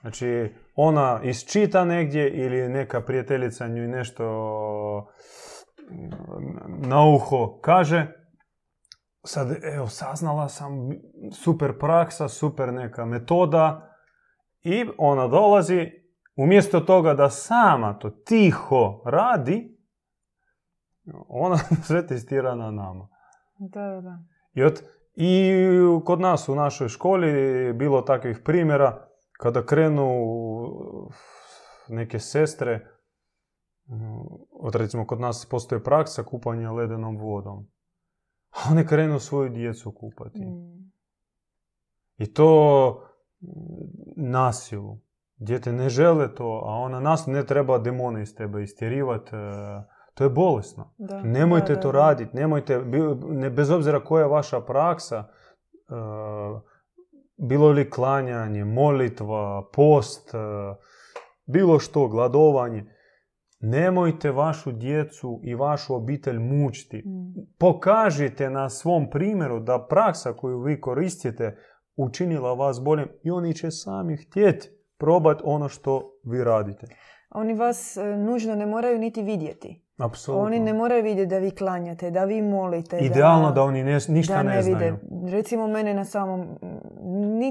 Znači, 0.00 0.54
ona 0.74 1.20
isčita 1.24 1.84
negdje 1.84 2.30
ili 2.30 2.68
neka 2.68 3.00
prijateljica 3.00 3.68
nju 3.68 3.88
nešto 3.88 4.24
na 6.78 7.06
uho 7.14 7.58
kaže, 7.60 8.21
sad 9.24 9.64
evo 9.64 9.86
saznala 9.86 10.48
sam 10.48 10.72
super 11.32 11.78
praksa, 11.78 12.28
super 12.28 12.72
neka 12.72 13.04
metoda 13.06 13.88
i 14.62 14.84
ona 14.98 15.28
dolazi 15.28 15.90
umjesto 16.36 16.80
toga 16.80 17.14
da 17.14 17.30
sama 17.30 17.98
to 17.98 18.10
tiho 18.10 19.02
radi, 19.06 19.78
ona 21.28 21.58
sve 21.86 22.06
testira 22.06 22.54
na 22.54 22.70
nama. 22.70 23.08
Da, 23.58 24.00
da. 24.00 24.18
I, 24.54 24.62
od, 24.62 24.82
I 25.14 25.52
kod 26.04 26.20
nas 26.20 26.48
u 26.48 26.54
našoj 26.54 26.88
školi 26.88 27.72
bilo 27.72 28.02
takvih 28.02 28.38
primjera 28.44 29.08
kada 29.40 29.66
krenu 29.66 30.10
neke 31.88 32.18
sestre, 32.18 32.86
od 34.60 34.74
recimo 34.74 35.06
kod 35.06 35.20
nas 35.20 35.46
postoji 35.50 35.82
praksa 35.82 36.22
kupanja 36.22 36.72
ledenom 36.72 37.16
vodom. 37.16 37.71
A 38.56 38.70
one 38.70 38.86
krenu 38.86 39.18
svoju 39.18 39.48
djecu 39.48 39.92
kupati. 39.92 40.40
Mm. 40.40 40.92
I 42.18 42.32
to 42.32 43.02
nasilu. 44.16 44.98
Djete 45.36 45.72
ne 45.72 45.88
žele 45.88 46.34
to, 46.34 46.62
a 46.64 46.74
ona 46.74 47.00
nas 47.00 47.26
ne 47.26 47.46
treba 47.46 47.78
demone 47.78 48.22
iz 48.22 48.34
tebe 48.34 48.62
istjerivati. 48.62 49.36
E, 49.36 49.82
to 50.14 50.24
je 50.24 50.30
bolesno. 50.30 50.94
Da, 50.98 51.22
nemojte 51.22 51.80
to 51.80 51.92
raditi. 51.92 52.36
Nemojte, 52.36 52.82
ne, 53.28 53.50
bez 53.50 53.70
obzira 53.70 54.04
koja 54.04 54.22
je 54.22 54.28
vaša 54.28 54.60
praksa, 54.60 55.16
e, 55.16 55.24
bilo 57.36 57.68
li 57.68 57.90
klanjanje, 57.90 58.64
molitva, 58.64 59.68
post, 59.72 60.34
e, 60.34 60.38
bilo 61.46 61.78
što, 61.78 62.08
gladovanje, 62.08 62.84
nemojte 63.60 64.30
vašu 64.30 64.72
djecu 64.72 65.40
i 65.42 65.54
vašu 65.54 65.94
obitelj 65.94 66.38
mučiti. 66.38 67.02
Mm. 67.06 67.21
Pokažite 67.58 68.50
na 68.50 68.70
svom 68.70 69.10
primjeru 69.10 69.60
da 69.60 69.86
praksa 69.90 70.32
koju 70.32 70.60
vi 70.60 70.80
koristite 70.80 71.56
učinila 71.96 72.52
vas 72.52 72.80
boljim 72.80 73.08
i 73.22 73.30
oni 73.30 73.54
će 73.54 73.70
sami 73.70 74.16
htjeti 74.16 74.70
probati 74.98 75.42
ono 75.44 75.68
što 75.68 76.10
vi 76.24 76.44
radite. 76.44 76.86
Oni 77.30 77.54
vas 77.54 77.96
e, 77.96 78.16
nužno 78.16 78.54
ne 78.54 78.66
moraju 78.66 78.98
niti 78.98 79.22
vidjeti. 79.22 79.82
Apsolutno. 79.98 80.46
Oni 80.46 80.60
ne 80.60 80.74
moraju 80.74 81.02
vidjeti 81.02 81.30
da 81.30 81.38
vi 81.38 81.50
klanjate, 81.50 82.10
da 82.10 82.24
vi 82.24 82.42
molite. 82.42 82.98
Idealno 82.98 83.48
da, 83.48 83.54
da 83.54 83.62
oni 83.62 83.84
ne, 83.84 83.98
ništa 84.08 84.36
da 84.36 84.42
ne, 84.42 84.54
ne 84.54 84.62
vide. 84.62 84.94
Recimo 85.30 85.66
mene 85.68 85.94
na 85.94 86.04
samom... 86.04 86.46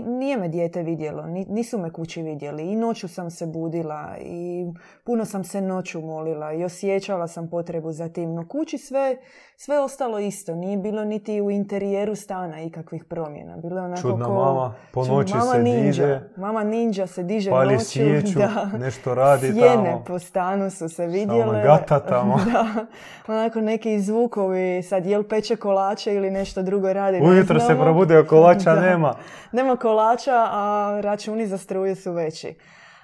Nije 0.06 0.38
me 0.38 0.48
dijete 0.48 0.84
vidjelo, 0.84 1.26
nisu 1.28 1.78
me 1.78 1.92
kući 1.92 2.22
vidjeli. 2.22 2.72
I 2.72 2.76
noću 2.76 3.08
sam 3.08 3.32
se 3.32 3.46
budila 3.48 4.18
i 4.22 4.66
puno 5.06 5.26
sam 5.26 5.44
se 5.44 5.62
noću 5.62 6.02
molila 6.02 6.54
i 6.54 6.64
osjećala 6.64 7.28
sam 7.28 7.50
potrebu 7.50 7.92
za 7.92 8.10
tim. 8.10 8.34
No 8.34 8.48
kući 8.48 8.78
sve, 8.78 9.18
sve 9.64 9.80
ostalo 9.80 10.20
isto. 10.20 10.56
Nije 10.56 10.78
bilo 10.78 11.04
niti 11.04 11.42
u 11.42 11.52
interijeru 11.52 12.16
stana 12.16 12.62
ikakvih 12.62 13.04
promjena. 13.06 13.58
Bilo 13.58 13.80
je 13.80 13.86
onako 13.86 14.02
Čudna 14.02 14.26
ko... 14.26 14.34
mama, 14.34 14.76
po 14.92 15.06
noći 15.06 15.34
mama 15.34 15.52
se 15.52 15.60
ninja. 15.60 15.84
diže. 15.84 16.22
Mama 16.38 16.64
ninja 16.64 17.08
se 17.08 17.24
diže 17.24 17.50
pali 17.50 17.74
noću. 17.74 17.86
svijeću, 17.86 18.40
da. 18.40 18.70
nešto 18.78 19.16
radi 19.16 19.48
Sjene 19.48 19.92
tamo. 19.92 20.04
po 20.08 20.20
stanu 20.20 20.70
su 20.70 20.90
se 20.90 21.06
vidjele. 21.08 21.64
gata 21.64 22.00
tamo. 22.00 22.38
da, 22.54 22.86
onako 23.28 23.62
neki 23.62 24.02
zvukovi, 24.02 24.84
sad 24.84 25.06
jel 25.06 25.24
peče 25.24 25.56
kolače 25.56 26.16
ili 26.16 26.32
nešto 26.32 26.62
drugo 26.62 26.94
radi. 26.94 27.22
Ujutro 27.22 27.60
se 27.60 27.76
probude, 27.76 28.26
kolača 28.26 28.76
nema. 28.90 29.16
Nema 29.52 29.76
kolača, 29.76 30.48
a 30.52 30.98
računi 31.02 31.48
za 31.48 31.58
struje 31.58 31.96
su 31.96 32.12
veći. 32.12 32.56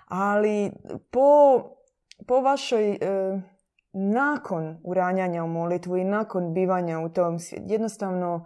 Ali 0.07 0.71
po, 1.11 1.63
po 2.27 2.41
vašoj, 2.41 2.91
e, 2.91 2.97
nakon 3.97 4.77
uranjanja 4.83 5.43
u 5.43 5.47
molitvu 5.47 5.97
i 5.97 6.03
nakon 6.03 6.53
bivanja 6.53 6.99
u 6.99 7.10
tom 7.10 7.39
svijetu, 7.39 7.65
jednostavno 7.69 8.45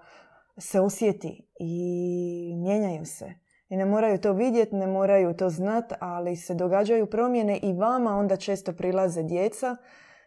se 0.58 0.80
osjeti 0.80 1.52
i 1.60 2.56
mijenjaju 2.58 3.06
se. 3.06 3.34
I 3.70 3.78
ne 3.78 3.86
moraju 3.86 4.18
to 4.18 4.34
vidjeti, 4.34 4.76
ne 4.76 4.88
moraju 4.88 5.34
to 5.34 5.50
znat, 5.50 5.94
ali 6.00 6.36
se 6.36 6.54
događaju 6.54 7.06
promjene 7.06 7.60
i 7.64 7.74
vama 7.74 8.18
onda 8.18 8.38
često 8.38 8.74
prilaze 8.74 9.24
djeca 9.24 9.78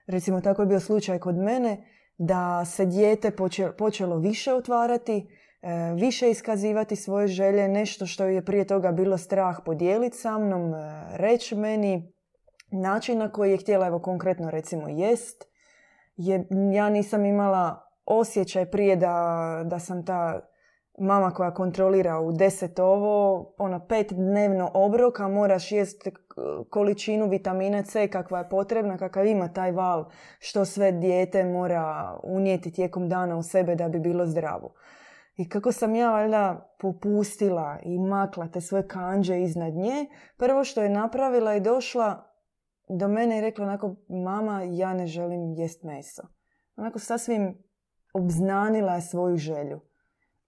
recimo 0.06 0.40
tako 0.40 0.62
je 0.62 0.66
bio 0.66 0.80
slučaj 0.80 1.18
kod 1.18 1.36
mene, 1.36 1.84
da 2.18 2.64
se 2.64 2.86
dijete 2.86 3.30
počelo 3.78 4.18
više 4.18 4.54
otvarati, 4.54 5.28
e, 5.62 5.94
više 5.94 6.30
iskazivati 6.30 6.96
svoje 6.96 7.26
želje, 7.26 7.68
nešto 7.68 8.06
što 8.06 8.24
je 8.24 8.44
prije 8.44 8.64
toga 8.64 8.92
bilo 8.92 9.18
strah 9.18 9.58
podijeliti 9.64 10.16
sa 10.16 10.38
mnom, 10.38 10.74
e, 10.74 11.04
reći 11.16 11.54
meni 11.54 12.13
način 12.74 13.18
na 13.18 13.32
koji 13.32 13.50
je 13.50 13.56
htjela, 13.56 13.86
evo 13.86 13.98
konkretno 13.98 14.50
recimo 14.50 14.88
jest, 14.88 15.44
je, 16.16 16.46
ja 16.74 16.88
nisam 16.88 17.24
imala 17.24 17.80
osjećaj 18.06 18.70
prije 18.70 18.96
da, 18.96 19.62
da 19.64 19.78
sam 19.78 20.06
ta 20.06 20.40
mama 20.98 21.30
koja 21.30 21.54
kontrolira 21.54 22.20
u 22.20 22.32
deset 22.32 22.78
ovo, 22.78 23.46
ono 23.58 23.86
pet 23.86 24.12
dnevno 24.12 24.70
obroka, 24.74 25.28
moraš 25.28 25.72
jest 25.72 26.08
količinu 26.70 27.28
vitamina 27.28 27.82
C 27.82 28.08
kakva 28.08 28.38
je 28.38 28.48
potrebna, 28.48 28.98
kakav 28.98 29.26
ima 29.26 29.52
taj 29.52 29.72
val 29.72 30.10
što 30.38 30.64
sve 30.64 30.92
dijete 30.92 31.44
mora 31.44 32.18
unijeti 32.22 32.72
tijekom 32.72 33.08
dana 33.08 33.36
u 33.36 33.42
sebe 33.42 33.74
da 33.74 33.88
bi 33.88 33.98
bilo 33.98 34.26
zdravo. 34.26 34.74
I 35.36 35.48
kako 35.48 35.72
sam 35.72 35.94
ja 35.94 36.10
valjda 36.10 36.74
popustila 36.80 37.78
i 37.82 37.98
makla 37.98 38.48
te 38.48 38.60
svoje 38.60 38.88
kanđe 38.88 39.40
iznad 39.40 39.74
nje, 39.74 40.06
prvo 40.36 40.64
što 40.64 40.82
je 40.82 40.88
napravila 40.88 41.52
je 41.52 41.60
došla 41.60 42.33
do 42.88 43.08
mene 43.08 43.38
i 43.38 43.40
rekla 43.40 43.64
onako, 43.64 43.94
mama, 44.08 44.62
ja 44.62 44.94
ne 44.94 45.06
želim 45.06 45.52
jest 45.52 45.82
meso. 45.82 46.22
Onako 46.76 46.98
sasvim 46.98 47.58
obznanila 48.14 48.94
je 48.94 49.00
svoju 49.00 49.36
želju. 49.36 49.80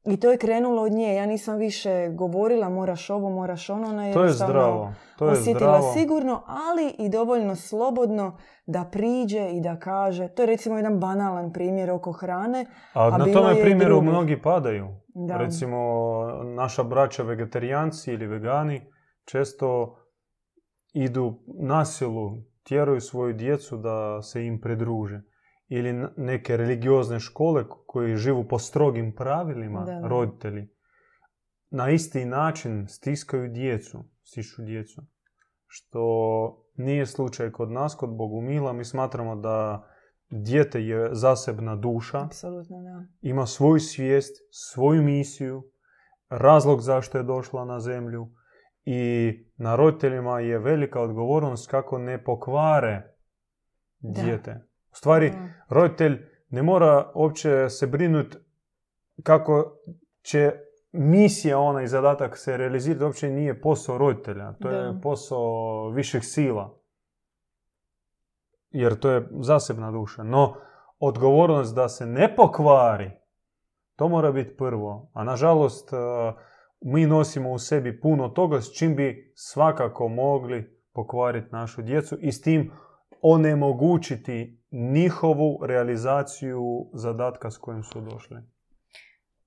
I 0.06 0.20
to 0.20 0.30
je 0.30 0.38
krenulo 0.38 0.82
od 0.82 0.92
nje. 0.92 1.14
Ja 1.14 1.26
nisam 1.26 1.58
više 1.58 2.08
govorila 2.08 2.68
moraš 2.68 3.10
ovo, 3.10 3.30
moraš 3.30 3.70
ono. 3.70 3.88
Ona 3.88 4.06
je 4.06 4.12
to 4.12 4.24
je 4.24 4.30
zdravo. 4.30 4.92
To 5.18 5.26
je 5.26 5.32
osjetila 5.32 5.82
sigurno, 5.82 6.42
ali 6.46 6.94
i 6.98 7.08
dovoljno 7.08 7.56
slobodno 7.56 8.38
da 8.66 8.84
priđe 8.92 9.50
i 9.50 9.60
da 9.60 9.78
kaže. 9.78 10.28
To 10.28 10.42
je 10.42 10.46
recimo 10.46 10.76
jedan 10.76 11.00
banalan 11.00 11.52
primjer 11.52 11.90
oko 11.90 12.12
hrane. 12.12 12.66
A, 12.94 13.06
a 13.06 13.18
na 13.18 13.24
tome 13.32 13.60
primjeru 13.60 14.02
mnogi 14.02 14.42
padaju. 14.42 14.88
Da. 15.14 15.36
Recimo 15.36 15.78
naša 16.44 16.82
braća 16.82 17.22
vegetarijanci 17.22 18.12
ili 18.12 18.26
vegani 18.26 18.92
često 19.24 19.96
idu 21.04 21.38
nasilu, 21.46 22.42
tjeraju 22.62 23.00
svoju 23.00 23.32
djecu 23.32 23.76
da 23.76 24.22
se 24.22 24.46
im 24.46 24.60
pridruže 24.60 25.22
ili 25.68 26.08
neke 26.16 26.56
religiozne 26.56 27.20
škole 27.20 27.64
koji 27.86 28.16
živu 28.16 28.44
po 28.48 28.58
strogim 28.58 29.14
pravilima, 29.14 29.84
da, 29.84 30.08
roditelji, 30.08 30.68
na 31.70 31.90
isti 31.90 32.24
način 32.24 32.86
stiskaju 32.88 33.48
djecu, 33.48 34.04
stišu 34.22 34.62
djecu. 34.62 35.02
Što 35.66 36.02
nije 36.76 37.06
slučaj 37.06 37.52
kod 37.52 37.70
nas, 37.70 37.94
kod 37.94 38.16
Bogumila. 38.16 38.72
Mi 38.72 38.84
smatramo 38.84 39.36
da 39.36 39.88
dijete 40.30 40.82
je 40.82 41.08
zasebna 41.12 41.76
duša. 41.76 42.24
Apsolutno, 42.24 42.76
da. 42.82 43.06
Ima 43.20 43.46
svoju 43.46 43.80
svijest, 43.80 44.36
svoju 44.50 45.02
misiju, 45.02 45.62
razlog 46.28 46.80
zašto 46.80 47.18
je 47.18 47.24
došla 47.24 47.64
na 47.64 47.80
zemlju. 47.80 48.28
I 48.88 49.32
na 49.56 49.76
roditeljima 49.76 50.40
je 50.40 50.58
velika 50.58 51.00
odgovornost 51.00 51.70
kako 51.70 51.98
ne 51.98 52.24
pokvare 52.24 53.14
dijete. 53.98 54.64
U 54.92 54.94
stvari, 54.94 55.32
roditelj 55.68 56.26
ne 56.50 56.62
mora 56.62 57.12
uopće 57.14 57.68
se 57.68 57.86
brinuti 57.86 58.36
kako 59.22 59.76
će 60.22 60.52
misija 60.92 61.58
ona 61.58 61.82
i 61.82 61.88
zadatak 61.88 62.36
se 62.38 62.56
realizirati, 62.56 63.04
uopće 63.04 63.30
nije 63.30 63.60
posao 63.60 63.98
roditelja. 63.98 64.52
To 64.52 64.70
je 64.70 65.00
posao 65.02 65.88
viših 65.90 66.24
sila. 66.24 66.76
jer 68.70 68.98
to 68.98 69.10
je 69.10 69.28
zasebna 69.40 69.90
duša. 69.90 70.22
No, 70.22 70.54
odgovornost 70.98 71.74
da 71.74 71.88
se 71.88 72.06
ne 72.06 72.36
pokvari, 72.36 73.10
to 73.96 74.08
mora 74.08 74.32
biti 74.32 74.56
prvo. 74.56 75.10
A 75.12 75.24
nažalost, 75.24 75.92
e, 75.92 75.96
mi 76.88 77.06
nosimo 77.06 77.52
u 77.52 77.58
sebi 77.58 78.00
puno 78.00 78.28
toga 78.28 78.60
s 78.60 78.72
čim 78.78 78.96
bi 78.96 79.32
svakako 79.34 80.08
mogli 80.08 80.80
pokvariti 80.92 81.48
našu 81.52 81.82
djecu 81.82 82.18
i 82.20 82.32
s 82.32 82.40
tim 82.40 82.72
onemogućiti 83.22 84.62
njihovu 84.70 85.66
realizaciju 85.66 86.62
zadatka 86.94 87.50
s 87.50 87.58
kojim 87.58 87.82
su 87.82 88.00
došli. 88.00 88.36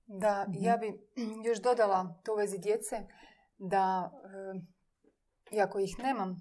Da, 0.06 0.46
ja 0.52 0.76
bi 0.76 0.86
još 1.48 1.62
dodala 1.62 2.20
to 2.24 2.32
u 2.32 2.36
vezi 2.36 2.58
djece 2.58 2.96
da, 3.58 4.10
e, 4.24 5.56
iako 5.56 5.78
ih 5.78 5.98
nemam, 6.02 6.36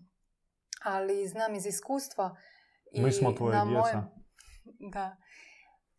ali 0.83 1.27
znam 1.27 1.55
iz 1.55 1.65
iskustva 1.65 2.35
i 2.91 3.01
Mi 3.01 3.11
smo 3.11 3.31
tvoje 3.31 3.55
na 3.55 3.65
djeca. 3.65 3.79
mojem... 3.79 4.09
Da, 4.93 5.15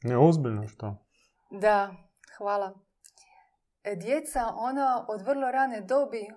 Ne, 0.03 0.19
ozbiljno 0.19 0.69
što? 0.69 0.97
da, 1.51 1.95
hvala. 2.39 2.90
E, 3.83 3.97
Djeca, 3.97 4.47
ona 4.55 5.07
od 5.09 5.23
vrlo 5.23 5.51
rane 5.51 5.81
dobi 5.81 6.29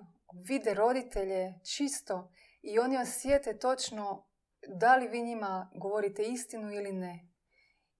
vide 0.48 0.74
roditelje 0.74 1.54
čisto 1.76 2.32
i 2.62 2.78
oni 2.78 2.98
osjete 2.98 3.58
točno 3.58 4.24
da 4.68 4.96
li 4.96 5.08
vi 5.08 5.22
njima 5.22 5.70
govorite 5.74 6.22
istinu 6.22 6.72
ili 6.72 6.92
ne. 6.92 7.28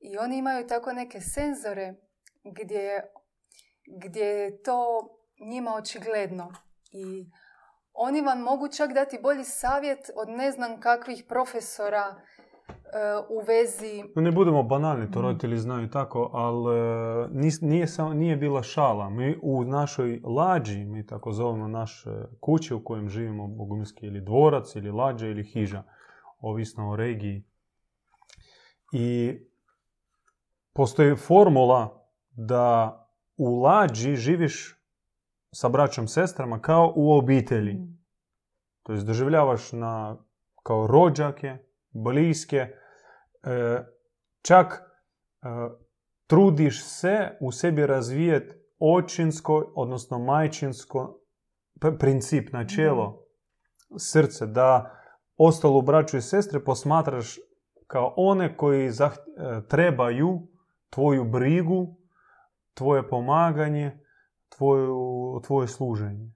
I 0.01 0.19
oni 0.19 0.39
imaju 0.39 0.67
tako 0.67 0.93
neke 0.93 1.21
senzore 1.21 1.95
gdje, 2.45 3.13
gdje 3.87 4.25
je 4.25 4.63
to 4.63 5.09
njima 5.41 5.75
očigledno. 5.75 6.53
I 6.93 7.31
oni 7.93 8.21
vam 8.21 8.41
mogu 8.41 8.69
čak 8.69 8.93
dati 8.93 9.19
bolji 9.23 9.45
savjet 9.45 10.11
od 10.15 10.29
ne 10.29 10.51
znam 10.51 10.81
kakvih 10.81 11.25
profesora 11.29 12.21
u 13.29 13.39
vezi 13.47 14.05
No, 14.17 14.23
ne 14.23 14.33
budemo 14.33 14.63
banalni, 14.63 15.11
to 15.11 15.19
Mm. 15.19 15.23
roditelji 15.23 15.59
znaju 15.59 15.91
tako, 15.91 16.31
ali 16.33 16.79
e, 16.79 17.29
nije, 17.61 17.87
samo, 17.87 18.15
nije 18.15 18.37
bila 18.37 18.63
šala. 18.63 19.11
Mi 19.11 19.39
u 19.43 19.65
našoj 19.65 20.21
lađi, 20.25 20.85
mi 20.85 21.07
tako 21.07 21.33
zovemo 21.33 21.69
naše 21.69 22.11
kuće 22.41 22.75
u 22.75 22.85
kojem 22.85 23.09
živimo, 23.09 23.47
bogumilski 23.49 24.07
ili 24.07 24.21
dvorac, 24.21 24.77
ili 24.77 24.91
lađa, 24.91 25.27
ili 25.27 25.45
hiža, 25.45 25.83
ovisno 26.39 26.91
o 26.91 26.97
regiji. 26.97 27.45
I 28.93 29.39
postoji 30.73 31.17
formula 31.17 32.09
da 32.31 33.01
u 33.37 33.63
lađi 33.63 34.17
živiš 34.17 34.81
sa 35.53 35.69
braćom, 35.69 36.09
sestrama 36.09 36.61
kao 36.61 36.93
u 36.97 37.13
obitelji. 37.13 37.77
To 38.83 38.93
jest 38.93 39.07
doživljavaš 39.07 39.73
na, 39.73 40.17
kao 40.63 40.87
rođake, 40.87 41.57
bliske, 41.91 42.57
e, 42.57 42.84
čak 44.43 44.73
e, 44.73 45.47
trudiš 46.27 46.85
se 46.85 47.31
u 47.41 47.53
sebi 47.53 47.87
razvijeti 47.87 48.55
očinsko, 48.79 49.73
odnosno 49.77 50.19
majčinsko 50.19 51.21
princip, 51.99 52.53
načelo, 52.53 53.25
srce, 53.99 54.47
da 54.47 54.91
ostalu 55.37 55.83
braću 55.83 56.17
i 56.17 56.23
sestre 56.23 56.65
posmatraš 56.65 57.39
kao 57.87 58.15
one 58.17 58.57
koji 58.57 58.87
e, 58.87 58.91
trebaju 59.69 60.49
tvoju 60.91 61.25
brigu, 61.25 61.97
tvoje 62.75 63.09
pomaganje, 63.09 63.99
tvoju, 64.57 65.41
tvoje 65.47 65.69
služenje. 65.69 66.33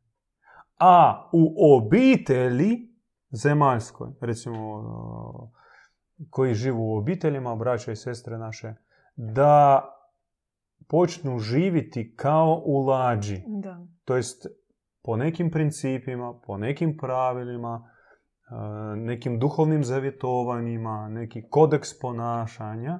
A 0.78 1.28
u 1.32 1.76
obitelji 1.76 2.88
zemaljskoj, 3.30 4.08
recimo 4.20 4.78
uh, 4.78 5.57
koji 6.30 6.54
živu 6.54 6.92
u 6.92 6.96
obiteljima, 6.96 7.56
braća 7.56 7.92
i 7.92 7.96
sestre 7.96 8.38
naše, 8.38 8.74
da 9.16 9.84
počnu 10.88 11.38
živiti 11.38 12.14
kao 12.16 12.62
u 12.64 12.86
lađi. 12.86 13.42
Da. 13.46 13.86
To 14.04 14.16
jest 14.16 14.46
po 15.02 15.16
nekim 15.16 15.50
principima, 15.50 16.40
po 16.46 16.58
nekim 16.58 16.96
pravilima, 16.96 17.90
uh, 18.50 18.98
nekim 18.98 19.38
duhovnim 19.38 19.84
zavjetovanjima, 19.84 21.08
neki 21.08 21.48
kodeks 21.50 21.98
ponašanja, 22.00 22.98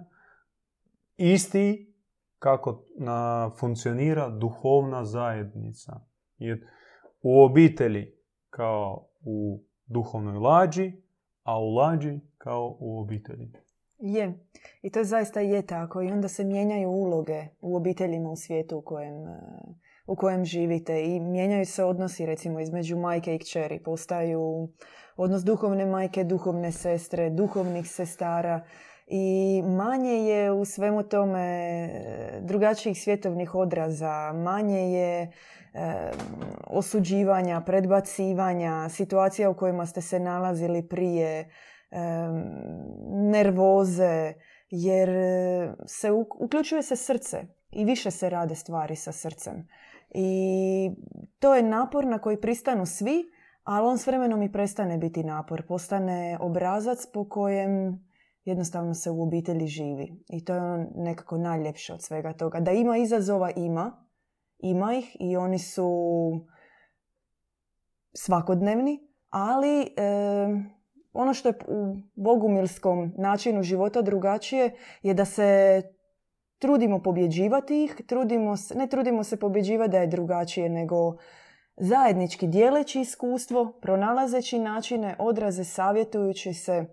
isti 1.17 1.95
kako 2.39 2.85
na, 2.99 3.51
funkcionira 3.61 4.29
duhovna 4.29 5.05
zajednica. 5.05 6.01
Jer 6.39 6.67
u 7.23 7.43
obitelji 7.43 8.13
kao 8.51 9.09
u 9.21 9.63
duhovnoj 9.87 10.39
lađi, 10.39 11.03
a 11.43 11.59
u 11.59 11.75
lađi 11.75 12.21
kao 12.39 12.77
u 12.81 13.01
obitelji. 13.01 13.53
Je. 13.99 14.33
I 14.83 14.91
to 14.91 15.05
zaista 15.05 15.41
je 15.41 15.63
tako. 15.63 16.03
I 16.03 16.11
onda 16.11 16.29
se 16.29 16.45
mijenjaju 16.45 16.91
uloge 16.91 17.45
u 17.61 17.77
obiteljima 17.77 18.31
u 18.31 18.37
svijetu 18.37 18.79
u 18.79 18.83
kojem, 18.83 19.27
e, 19.27 19.41
u 20.07 20.17
kojem 20.17 20.45
živite. 20.45 21.05
I 21.05 21.21
mijenjaju 21.21 21.67
se 21.67 21.85
odnosi 21.85 22.27
recimo 22.27 22.61
između 22.61 22.97
majke 22.97 23.35
i 23.35 23.39
kćeri. 23.39 23.83
Postaju 23.83 24.69
odnos 25.17 25.43
duhovne 25.43 25.87
majke, 25.87 26.25
duhovne 26.25 26.73
sestre, 26.73 27.31
duhovnih 27.31 27.91
sestara. 27.91 28.65
I 29.07 29.63
manje 29.67 30.13
je 30.13 30.53
u 30.53 30.65
svemu 30.65 31.03
tome 31.03 31.41
e, 31.41 32.41
drugačijih 32.41 33.03
svjetovnih 33.03 33.55
odraza, 33.55 34.33
manje 34.33 34.93
je 34.93 35.23
e, 35.23 35.31
osuđivanja, 36.67 37.61
predbacivanja, 37.61 38.89
situacija 38.89 39.51
u 39.51 39.55
kojima 39.55 39.87
ste 39.87 40.01
se 40.01 40.21
nalazili 40.21 40.89
prije, 40.89 41.49
nervoze, 43.31 44.35
jer 44.71 45.09
e, 45.09 45.75
se 45.87 46.13
uključuje 46.41 46.83
se 46.83 46.97
srce 46.97 47.47
i 47.71 47.85
više 47.85 48.11
se 48.11 48.31
rade 48.31 48.55
stvari 48.55 48.97
sa 48.97 49.13
srcem. 49.13 49.69
I 50.15 50.91
to 51.39 51.55
je 51.55 51.63
napor 51.63 52.07
na 52.07 52.19
koji 52.19 52.41
pristanu 52.41 52.87
svi, 52.87 53.25
ali 53.63 53.87
on 53.87 53.99
s 53.99 54.07
vremenom 54.07 54.43
i 54.43 54.53
prestane 54.53 54.99
biti 54.99 55.25
napor. 55.25 55.67
Postane 55.67 56.39
obrazac 56.41 57.07
po 57.13 57.29
kojem 57.29 58.05
jednostavno 58.45 58.95
se 58.95 59.11
u 59.11 59.23
obitelji 59.23 59.67
živi. 59.67 60.25
I 60.29 60.45
to 60.45 60.55
je 60.55 60.63
ono 60.63 60.87
nekako 60.95 61.39
najljepše 61.39 61.93
od 61.93 62.03
svega 62.03 62.33
toga. 62.33 62.61
Da 62.61 62.73
ima 62.73 62.97
izazova, 62.97 63.51
ima. 63.57 64.05
Ima 64.59 64.95
ih 64.95 65.17
i 65.21 65.37
oni 65.37 65.59
su 65.59 65.91
svakodnevni, 68.13 69.01
ali 69.31 69.95
ono 71.21 71.35
što 71.35 71.49
je 71.49 71.55
u 71.69 71.97
bogumilskom 72.15 73.13
načinu 73.17 73.63
života 73.63 74.03
drugačije 74.03 74.75
je 75.03 75.15
da 75.15 75.25
se 75.25 75.83
trudimo 76.59 77.03
pobjeđivati 77.03 77.85
ih, 77.85 77.97
trudimo 78.07 78.57
se, 78.57 78.75
ne 78.75 78.87
trudimo 78.87 79.25
se 79.25 79.37
pobjeđivati 79.37 79.91
da 79.91 79.99
je 79.99 80.07
drugačije, 80.07 80.69
nego 80.69 81.17
zajednički 81.77 82.47
dijeleći 82.47 83.01
iskustvo, 83.01 83.73
pronalazeći 83.83 84.59
načine, 84.59 85.17
odraze, 85.19 85.65
savjetujući 85.65 86.53
se, 86.55 86.73
e, 86.73 86.87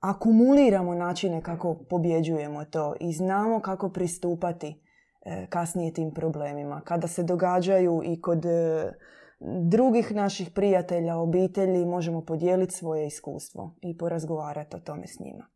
akumuliramo 0.00 0.94
načine 0.94 1.42
kako 1.42 1.74
pobjeđujemo 1.74 2.64
to 2.64 2.94
i 3.00 3.12
znamo 3.12 3.60
kako 3.60 3.88
pristupati 3.88 4.82
e, 5.22 5.46
kasnije 5.50 5.92
tim 5.92 6.14
problemima. 6.14 6.80
Kada 6.84 7.08
se 7.08 7.22
događaju 7.22 8.02
i 8.04 8.20
kod 8.20 8.44
e, 8.44 8.92
drugih 9.40 10.12
naših 10.12 10.50
prijatelja, 10.54 11.16
obitelji, 11.16 11.86
možemo 11.86 12.24
podijeliti 12.24 12.74
svoje 12.74 13.06
iskustvo 13.06 13.76
i 13.80 13.98
porazgovarati 13.98 14.76
o 14.76 14.80
tome 14.80 15.06
s 15.06 15.20
njima. 15.20 15.46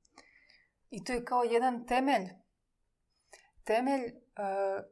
I 0.91 1.05
to 1.05 1.13
je 1.13 1.25
kao 1.25 1.43
jedan 1.43 1.87
temelj. 1.87 2.29
Temelj 3.65 4.03
e, 4.05 4.13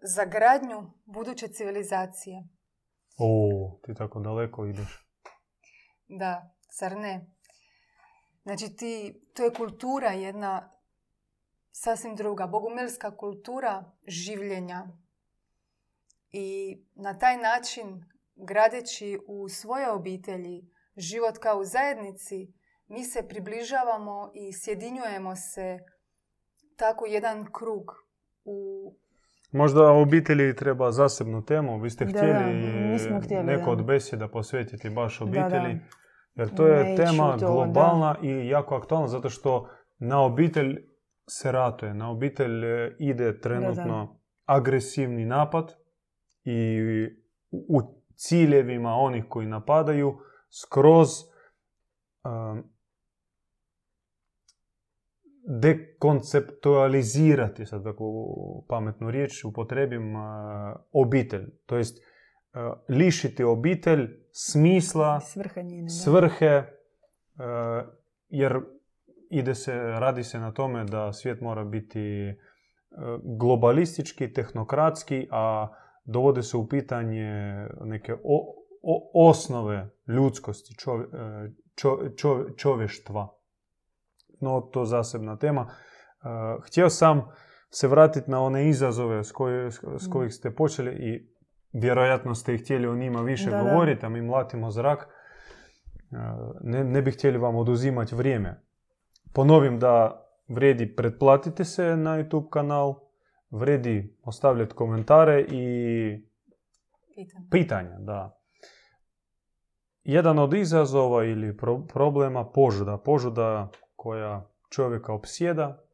za 0.02 0.24
gradnju 0.24 0.90
buduće 1.04 1.48
civilizacije. 1.48 2.48
O, 3.18 3.78
ti 3.84 3.94
tako 3.94 4.20
daleko 4.20 4.66
ideš. 4.66 5.08
Da, 6.08 6.54
zar 6.78 6.96
ne? 6.96 7.26
Znači 8.42 8.76
ti, 8.76 9.22
to 9.34 9.44
je 9.44 9.54
kultura 9.54 10.10
jedna 10.10 10.72
sasvim 11.70 12.16
druga. 12.16 12.46
Bogumilska 12.46 13.16
kultura 13.16 13.84
življenja. 14.06 14.86
I 16.32 16.78
na 16.94 17.18
taj 17.18 17.36
način, 17.36 18.04
gradeći 18.42 19.18
u 19.26 19.48
svoje 19.48 19.90
obitelji 19.90 20.70
život 20.96 21.38
kao 21.38 21.58
u 21.58 21.64
zajednici, 21.64 22.52
mi 22.88 23.04
se 23.04 23.28
približavamo 23.28 24.30
i 24.34 24.52
sjedinjujemo 24.52 25.36
se 25.36 25.78
tako 26.76 27.06
jedan 27.06 27.52
krug 27.52 27.84
u 28.44 28.56
Možda 29.52 29.90
obitelji 29.90 30.56
treba 30.56 30.90
zasebnu 30.90 31.44
temu. 31.44 31.80
Vi 31.80 31.90
ste 31.90 32.04
Da, 32.04 32.10
htjeli, 32.10 32.92
da, 32.92 32.98
smo 32.98 33.20
htjeli, 33.20 33.44
neko 33.44 33.64
da. 33.64 33.70
od 33.70 33.84
besjeda 33.86 34.28
posvetiti 34.28 34.90
baš 34.90 35.18
Da, 35.18 35.24
obitelji. 35.24 35.74
da. 35.74 35.80
Jer 36.34 36.54
to 36.54 36.66
je 36.66 36.84
Ne 36.84 36.96
tema 36.96 37.36
to, 37.38 37.52
globalna 37.52 38.16
i 38.22 38.48
jako 38.48 38.74
aktualna 38.74 39.08
zato 39.08 39.30
što 39.30 39.68
na 39.98 40.24
obitelj 40.24 40.78
se 41.28 41.52
ratuje. 41.52 41.94
Na 41.94 42.10
obitelj 42.10 42.64
e, 42.64 42.96
ide 42.98 43.40
trenutno 43.40 44.20
agresivni 44.44 45.24
napad 45.24 45.72
i 46.44 46.78
u 47.50 48.01
ciljevima 48.16 48.94
onih 48.94 49.24
koji 49.28 49.46
napadaju 49.46 50.18
skroz 50.50 51.08
um, 52.24 52.72
dekonceptualizirati, 55.44 57.66
sad 57.66 57.84
takvu 57.84 58.36
pametnu 58.68 59.10
riječ 59.10 59.44
upotrebim, 59.44 60.14
obitelj. 60.92 61.46
To 61.66 61.76
jest 61.76 61.98
lišiti 62.88 63.44
obitelj 63.44 64.08
smisla, 64.32 65.20
svrhe, 66.02 66.62
jer 68.28 68.60
ide 69.30 69.54
se, 69.54 69.74
radi 69.74 70.24
se 70.24 70.38
na 70.38 70.52
tome 70.52 70.84
da 70.84 71.12
svijet 71.12 71.40
mora 71.40 71.64
biti 71.64 72.34
globalistički, 73.38 74.32
tehnokratski, 74.32 75.28
a 75.30 75.68
dovode 76.04 76.42
se 76.42 76.56
u 76.56 76.68
pitanje 76.68 77.30
neke 77.84 78.14
osnove 79.14 79.90
ljudskosti, 80.06 80.74
čovještva. 82.56 83.28
No, 84.40 84.60
to 84.60 84.84
zasebna 84.84 85.36
tema. 85.36 85.70
Htio 86.66 86.90
sam 86.90 87.22
se 87.70 87.88
vratiti 87.88 88.30
na 88.30 88.40
one 88.40 88.68
izazove 88.68 89.24
s, 89.24 89.32
s 89.98 90.08
mm. 90.08 90.10
kojih 90.12 90.34
ste 90.34 90.54
počeli 90.54 90.90
i 90.90 91.32
vjerojatno 91.72 92.34
ste 92.34 92.58
htjeli 92.58 92.88
o 92.88 92.94
njima 92.94 93.22
više 93.22 93.50
govoriti, 93.50 94.06
a 94.06 94.08
mi 94.08 94.22
mlatimo 94.22 94.70
zrak. 94.70 95.08
Ne, 96.60 96.84
ne 96.84 97.02
bi 97.02 97.10
htjeli 97.10 97.38
vam 97.38 97.56
oduzimati 97.56 98.14
vrijeme. 98.14 98.62
Ponovim 99.34 99.78
da 99.78 100.24
vredi 100.48 100.94
pretplatiti 100.94 101.64
se 101.64 101.96
na 101.96 102.18
YouTube 102.18 102.50
kanal, 102.50 102.94
vredi 103.52 104.16
ostavljati 104.22 104.74
komentare 104.74 105.40
i 105.40 106.26
pitanja. 107.14 107.46
pitanja 107.50 107.98
da. 107.98 108.38
Jedan 110.02 110.38
od 110.38 110.54
izazova 110.54 111.24
ili 111.24 111.56
problema 111.92 112.50
požuda. 112.50 112.98
Požuda 113.04 113.70
koja 113.96 114.50
čovjeka 114.70 115.12
opsjeda, 115.12 115.84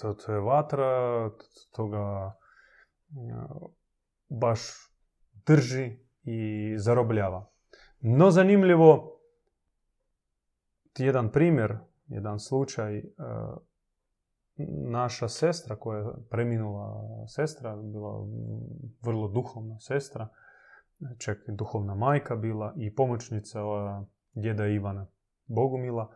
to, 0.00 0.14
to 0.14 0.32
je 0.32 0.40
vatra, 0.40 1.30
to 1.72 1.88
ga 1.88 2.36
baš 4.28 4.60
drži 5.46 5.98
i 6.22 6.72
zarobljava. 6.78 7.50
No 8.00 8.30
zanimljivo, 8.30 9.20
jedan 10.98 11.32
primjer, 11.32 11.78
jedan 12.06 12.40
slučaj, 12.40 13.02
naša 14.90 15.28
sestra 15.28 15.76
koja 15.76 15.98
je 15.98 16.06
preminula 16.30 17.02
sestra, 17.28 17.76
bila 17.76 18.26
vrlo 19.02 19.28
duhovna 19.28 19.80
sestra, 19.80 20.28
čak 21.18 21.38
duhovna 21.48 21.94
majka 21.94 22.36
bila 22.36 22.74
i 22.76 22.94
pomoćnica 22.94 23.60
djeda 24.34 24.66
Ivana 24.66 25.06
Bogumila. 25.46 26.14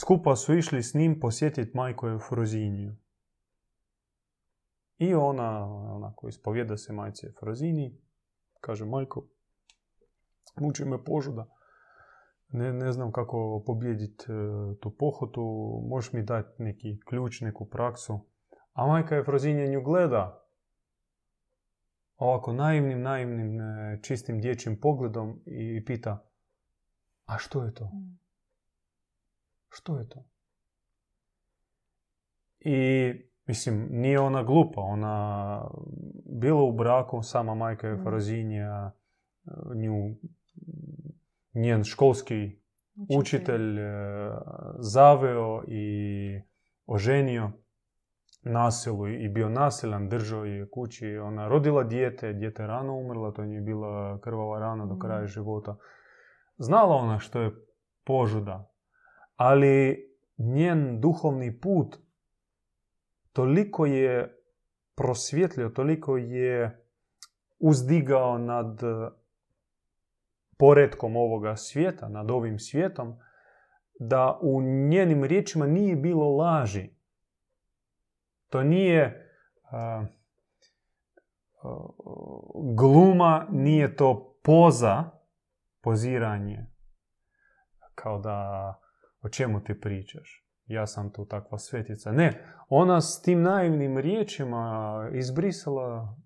Skupa 0.00 0.36
su 0.36 0.54
išli 0.54 0.82
s 0.82 0.94
njim 0.94 1.20
posjetiti 1.20 1.76
majku 1.76 2.08
Efroziniju. 2.08 2.96
I 4.98 5.14
ona, 5.14 5.66
onako, 5.94 6.28
ispovjeda 6.28 6.76
se 6.76 6.92
majci 6.92 7.26
Efroziniji, 7.26 7.98
kaže, 8.60 8.84
majko, 8.84 9.26
muči 10.60 10.84
me 10.84 11.04
požuda 11.04 11.46
ne, 12.52 12.72
ne 12.72 12.92
znam 12.92 13.12
kako 13.12 13.62
pobijediti 13.66 14.24
e, 14.28 14.34
tu 14.80 14.96
pohotu, 14.98 15.42
možeš 15.88 16.12
mi 16.12 16.22
dati 16.22 16.62
neki 16.62 17.00
ključ, 17.04 17.40
neku 17.40 17.64
praksu. 17.64 18.20
A 18.72 18.86
majka 18.86 19.14
je 19.14 19.24
Frozinjenju 19.24 19.82
gleda 19.82 20.44
ovako 22.16 22.52
naivnim, 22.52 23.02
naivnim, 23.02 23.60
e, 23.60 23.98
čistim 24.02 24.40
dječjim 24.40 24.80
pogledom 24.80 25.40
i 25.46 25.84
pita 25.84 26.32
a 27.26 27.38
što 27.38 27.62
je 27.64 27.74
to? 27.74 27.84
Mm. 27.84 28.18
Što 29.68 29.98
je 29.98 30.08
to? 30.08 30.24
I, 32.60 33.12
mislim, 33.46 33.88
nije 33.90 34.20
ona 34.20 34.42
glupa, 34.42 34.80
ona 34.80 35.68
bila 36.24 36.62
u 36.62 36.72
braku, 36.72 37.22
sama 37.22 37.54
majka 37.54 37.88
je 37.88 38.02
Frozinja, 38.02 38.90
e, 38.90 38.92
nju 39.74 40.16
njen 41.54 41.84
školski 41.84 42.58
učitelj, 43.08 43.80
e, 43.80 43.92
zaveo 44.78 45.62
i 45.68 46.40
oženio 46.86 47.52
nasilu 48.42 49.08
i 49.08 49.28
bio 49.28 49.48
nasilan, 49.48 50.08
držao 50.08 50.44
je 50.44 50.70
kući. 50.70 51.18
Ona 51.18 51.48
rodila 51.48 51.84
dijete, 51.84 52.32
dijete 52.32 52.66
rano 52.66 52.96
umrla, 52.96 53.32
to 53.32 53.42
je 53.42 53.60
bila 53.60 54.20
krvava 54.20 54.58
rana 54.58 54.86
do 54.86 54.98
kraja 54.98 55.22
mm. 55.22 55.26
života. 55.26 55.76
Znala 56.58 56.96
ona 56.96 57.18
što 57.18 57.40
je 57.40 57.50
požuda, 58.04 58.72
ali 59.36 60.06
njen 60.38 61.00
duhovni 61.00 61.60
put 61.60 61.96
toliko 63.32 63.86
je 63.86 64.38
prosvjetlio, 64.94 65.68
toliko 65.68 66.16
je 66.16 66.84
uzdigao 67.58 68.38
nad 68.38 68.80
poredkom 70.62 71.16
ovoga 71.16 71.56
svijeta, 71.56 72.08
nad 72.08 72.30
ovim 72.30 72.58
svijetom, 72.58 73.18
da 74.00 74.38
u 74.42 74.62
njenim 74.62 75.24
riječima 75.24 75.66
nije 75.66 75.96
bilo 75.96 76.36
laži. 76.36 76.90
To 78.48 78.62
nije 78.62 79.30
gluma, 82.76 83.46
nije 83.50 83.96
to 83.96 84.38
poza, 84.44 85.04
poziranje, 85.80 86.66
kao 87.94 88.18
da 88.18 88.74
o 89.22 89.28
čemu 89.28 89.64
ti 89.64 89.80
pričaš. 89.80 90.46
Ja 90.66 90.86
sam 90.86 91.12
tu 91.12 91.24
takva 91.24 91.58
svetica. 91.58 92.12
Ne, 92.12 92.44
ona 92.68 93.00
s 93.00 93.22
tim 93.22 93.42
naivnim 93.42 93.98
riječima 93.98 95.08
izbrisala 95.12 96.16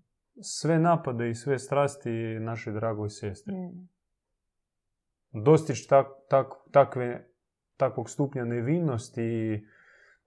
sve 0.41 0.79
napade 0.79 1.29
i 1.29 1.35
sve 1.35 1.59
strasti 1.59 2.39
naše 2.39 2.71
dragoj 2.71 3.09
sestri. 3.09 3.53
Mm 3.55 3.96
dostići 5.31 5.87
tak, 5.89 6.07
tak, 6.29 6.47
takve, 6.71 7.29
takvog 7.77 8.09
stupnja 8.09 8.45
nevinnosti 8.45 9.21
i, 9.21 9.67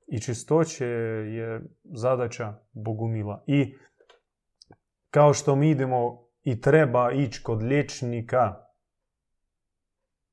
i 0.06 0.20
čistoće 0.20 0.86
je 1.26 1.60
zadaća 1.84 2.54
Bogumila. 2.72 3.44
I 3.46 3.74
kao 5.10 5.34
što 5.34 5.56
mi 5.56 5.70
idemo 5.70 6.26
i 6.42 6.60
treba 6.60 7.12
ići 7.12 7.42
kod 7.42 7.62
liječnika 7.62 8.54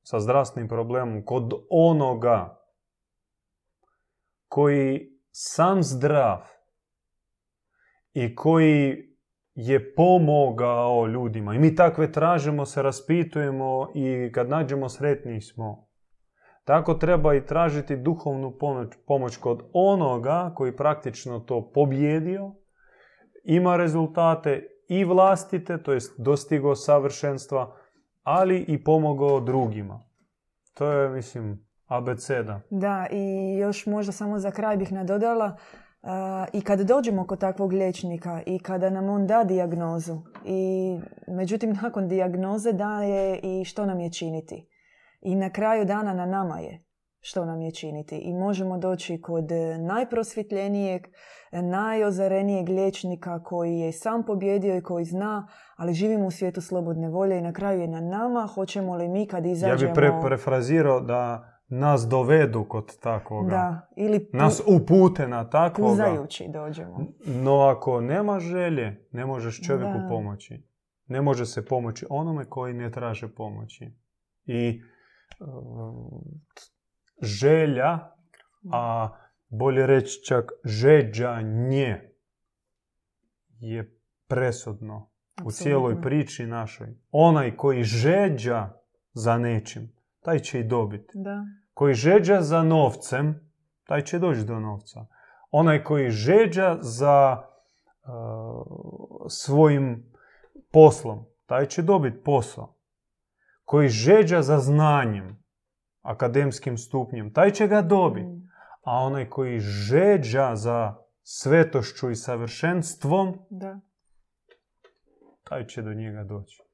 sa 0.02 0.20
zdravstvenim 0.20 0.68
problemom, 0.68 1.24
kod 1.24 1.52
onoga 1.70 2.58
koji 4.48 5.18
sam 5.30 5.82
zdrav 5.82 6.40
i 8.12 8.34
koji 8.34 9.08
je 9.60 9.94
pomogao 9.94 11.06
ljudima. 11.06 11.54
I 11.54 11.58
mi 11.58 11.74
takve 11.74 12.12
tražimo, 12.12 12.66
se 12.66 12.82
raspitujemo 12.82 13.88
i 13.94 14.32
kad 14.32 14.48
nađemo 14.48 14.88
sretni 14.88 15.40
smo. 15.40 15.88
Tako 16.64 16.94
treba 16.94 17.34
i 17.34 17.46
tražiti 17.46 17.96
duhovnu 17.96 18.58
pomoć, 18.58 18.88
pomoć 19.06 19.36
kod 19.36 19.62
onoga 19.72 20.52
koji 20.54 20.76
praktično 20.76 21.38
to 21.38 21.70
pobjedio, 21.74 22.54
ima 23.44 23.76
rezultate 23.76 24.66
i 24.88 25.04
vlastite, 25.04 25.82
to 25.82 25.92
jest 25.92 26.20
dostigao 26.20 26.74
savršenstva, 26.74 27.76
ali 28.22 28.64
i 28.68 28.84
pomogao 28.84 29.40
drugima. 29.40 30.02
To 30.74 30.92
je, 30.92 31.08
mislim, 31.08 31.66
abeceda. 31.86 32.60
Da, 32.70 33.06
i 33.10 33.56
još 33.58 33.86
možda 33.86 34.12
samo 34.12 34.38
za 34.38 34.50
kraj 34.50 34.76
bih 34.76 34.92
nadodala, 34.92 35.56
i 36.52 36.60
kad 36.60 36.80
dođemo 36.80 37.26
kod 37.26 37.40
takvog 37.40 37.72
liječnika 37.72 38.42
i 38.46 38.58
kada 38.58 38.90
nam 38.90 39.08
on 39.08 39.26
da 39.26 39.44
dijagnozu 39.44 40.16
i 40.44 40.92
međutim 41.28 41.78
nakon 41.82 42.08
dijagnoze 42.08 42.72
daje 42.72 43.40
i 43.42 43.64
što 43.64 43.86
nam 43.86 44.00
je 44.00 44.12
činiti. 44.12 44.68
I 45.20 45.34
na 45.34 45.50
kraju 45.50 45.84
dana 45.84 46.14
na 46.14 46.26
nama 46.26 46.58
je 46.58 46.84
što 47.20 47.44
nam 47.44 47.60
je 47.60 47.70
činiti. 47.70 48.16
I 48.16 48.32
možemo 48.32 48.78
doći 48.78 49.20
kod 49.20 49.44
najprosvjetljenijeg, 49.78 51.06
najozarenijeg 51.52 52.68
liječnika 52.68 53.42
koji 53.42 53.78
je 53.78 53.92
sam 53.92 54.22
pobjedio 54.26 54.76
i 54.76 54.82
koji 54.82 55.04
zna, 55.04 55.48
ali 55.76 55.92
živimo 55.92 56.26
u 56.26 56.30
svijetu 56.30 56.60
slobodne 56.60 57.08
volje 57.08 57.38
i 57.38 57.42
na 57.42 57.52
kraju 57.52 57.80
je 57.80 57.88
na 57.88 58.00
nama. 58.00 58.46
Hoćemo 58.54 58.96
li 58.96 59.08
mi 59.08 59.26
kad 59.26 59.46
izađemo... 59.46 59.90
Ja 59.90 59.94
bih 59.94 59.94
pre 59.94 60.12
prefrazirao 60.24 61.00
da 61.00 61.52
nas 61.68 62.08
dovedu 62.08 62.64
kod 62.64 62.98
takvoga. 63.00 63.50
Da, 63.50 63.88
ili 63.96 64.30
nas 64.32 64.62
upute 64.66 65.28
na 65.28 65.50
takvoga. 65.50 65.90
Puzajući 65.90 66.48
dođemo. 66.48 67.06
No 67.26 67.60
ako 67.60 68.00
nema 68.00 68.40
želje, 68.40 69.08
ne 69.12 69.26
možeš 69.26 69.60
čovjeku 69.66 69.98
pomoći. 70.08 70.62
Ne 71.06 71.22
može 71.22 71.46
se 71.46 71.66
pomoći 71.66 72.06
onome 72.10 72.44
koji 72.44 72.74
ne 72.74 72.90
traže 72.90 73.28
pomoći. 73.34 73.92
I 74.44 74.82
uh, 75.40 76.22
želja, 77.22 77.98
a 78.72 79.08
bolje 79.48 79.86
reći 79.86 80.24
čak 80.24 80.50
žeđanje 80.64 82.00
je 83.60 84.00
presudno 84.26 85.10
u 85.44 85.50
cijeloj 85.50 86.02
priči 86.02 86.46
našoj. 86.46 86.94
Onaj 87.10 87.56
koji 87.56 87.82
žeđa 87.82 88.72
za 89.12 89.38
nečim, 89.38 89.92
taj 90.22 90.38
će 90.38 90.60
i 90.60 90.64
dobiti. 90.64 91.12
Da. 91.14 91.44
Koji 91.78 91.94
žeđa 91.94 92.40
za 92.42 92.62
novcem, 92.62 93.50
taj 93.86 94.04
će 94.04 94.18
doći 94.18 94.44
do 94.44 94.60
novca. 94.60 95.06
Onaj 95.50 95.84
koji 95.84 96.10
žeđa 96.10 96.78
za 96.80 97.36
uh, 97.38 98.06
svojim 99.28 100.12
poslom, 100.72 101.24
taj 101.46 101.66
će 101.66 101.82
dobiti 101.82 102.22
posao. 102.24 102.74
Koji 103.64 103.88
žeđa 103.88 104.42
za 104.42 104.58
znanjem, 104.58 105.44
akademskim 106.02 106.78
stupnjem, 106.78 107.32
taj 107.32 107.50
će 107.50 107.66
ga 107.66 107.82
dobiti. 107.82 108.26
Mm. 108.26 108.50
A 108.84 108.98
onaj 109.04 109.28
koji 109.28 109.58
žeđa 109.58 110.56
za 110.56 110.94
svetošću 111.22 112.10
i 112.10 112.16
savršenstvom, 112.16 113.38
Da. 113.50 113.80
taj 115.44 115.66
će 115.66 115.82
do 115.82 115.94
njega 115.94 116.24
doći. 116.24 116.67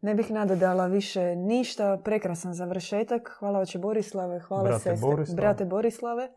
Ne 0.00 0.14
bih 0.14 0.30
nadodala 0.30 0.86
više 0.86 1.36
ništa. 1.36 2.00
Prekrasan 2.04 2.54
završetak. 2.54 3.36
Hvala 3.38 3.58
oče 3.60 3.78
Borislave. 3.78 4.40
Hvala 4.40 4.62
Brate 4.62 4.78
sestre. 4.78 5.08
Borislave. 5.08 5.36
Brate 5.36 5.64
Borislave. 5.64 6.28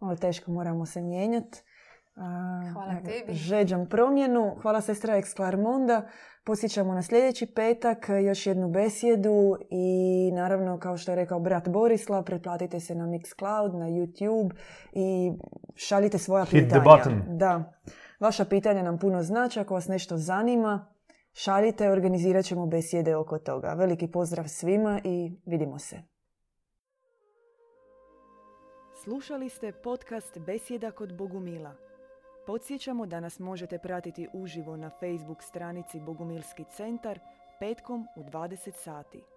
Malo 0.00 0.16
teško 0.16 0.50
moramo 0.50 0.86
se 0.86 1.00
mijenjati. 1.02 1.62
Hvala 2.72 2.94
tebi. 3.04 3.34
Žeđam 3.34 3.86
promjenu. 3.86 4.56
Hvala 4.62 4.80
sestra 4.80 5.16
Ex 5.16 5.34
Clarmonda. 5.34 6.08
Posjećamo 6.44 6.94
na 6.94 7.02
sljedeći 7.02 7.46
petak 7.46 8.08
još 8.24 8.46
jednu 8.46 8.68
besjedu 8.68 9.56
i 9.70 10.30
naravno 10.34 10.78
kao 10.78 10.96
što 10.96 11.12
je 11.12 11.16
rekao 11.16 11.40
brat 11.40 11.68
Borislav, 11.68 12.24
pretplatite 12.24 12.80
se 12.80 12.94
na 12.94 13.06
Mixcloud, 13.06 13.78
na 13.78 13.86
YouTube 13.86 14.50
i 14.92 15.32
šaljite 15.74 16.18
svoja 16.18 16.44
Hit 16.44 16.68
the 16.68 16.78
pitanja. 16.78 16.96
button. 16.96 17.38
Da. 17.38 17.72
Vaša 18.20 18.44
pitanja 18.44 18.82
nam 18.82 18.98
puno 18.98 19.22
znači. 19.22 19.60
Ako 19.60 19.74
vas 19.74 19.88
nešto 19.88 20.16
zanima, 20.16 20.86
šaljite, 21.36 21.90
organizirat 21.90 22.44
ćemo 22.44 22.66
besjede 22.66 23.16
oko 23.16 23.38
toga. 23.38 23.74
Veliki 23.74 24.10
pozdrav 24.10 24.48
svima 24.48 25.00
i 25.04 25.32
vidimo 25.46 25.78
se. 25.78 25.96
Slušali 29.04 29.48
ste 29.48 29.72
podcast 29.72 30.38
Besjeda 30.38 30.90
kod 30.90 31.16
Bogumila. 31.16 31.74
Podsjećamo 32.46 33.06
da 33.06 33.20
nas 33.20 33.38
možete 33.38 33.78
pratiti 33.78 34.28
uživo 34.32 34.76
na 34.76 34.90
Facebook 34.90 35.42
stranici 35.42 36.00
Bogumilski 36.00 36.64
centar 36.76 37.20
petkom 37.60 38.06
u 38.16 38.22
20 38.22 38.72
sati. 38.72 39.35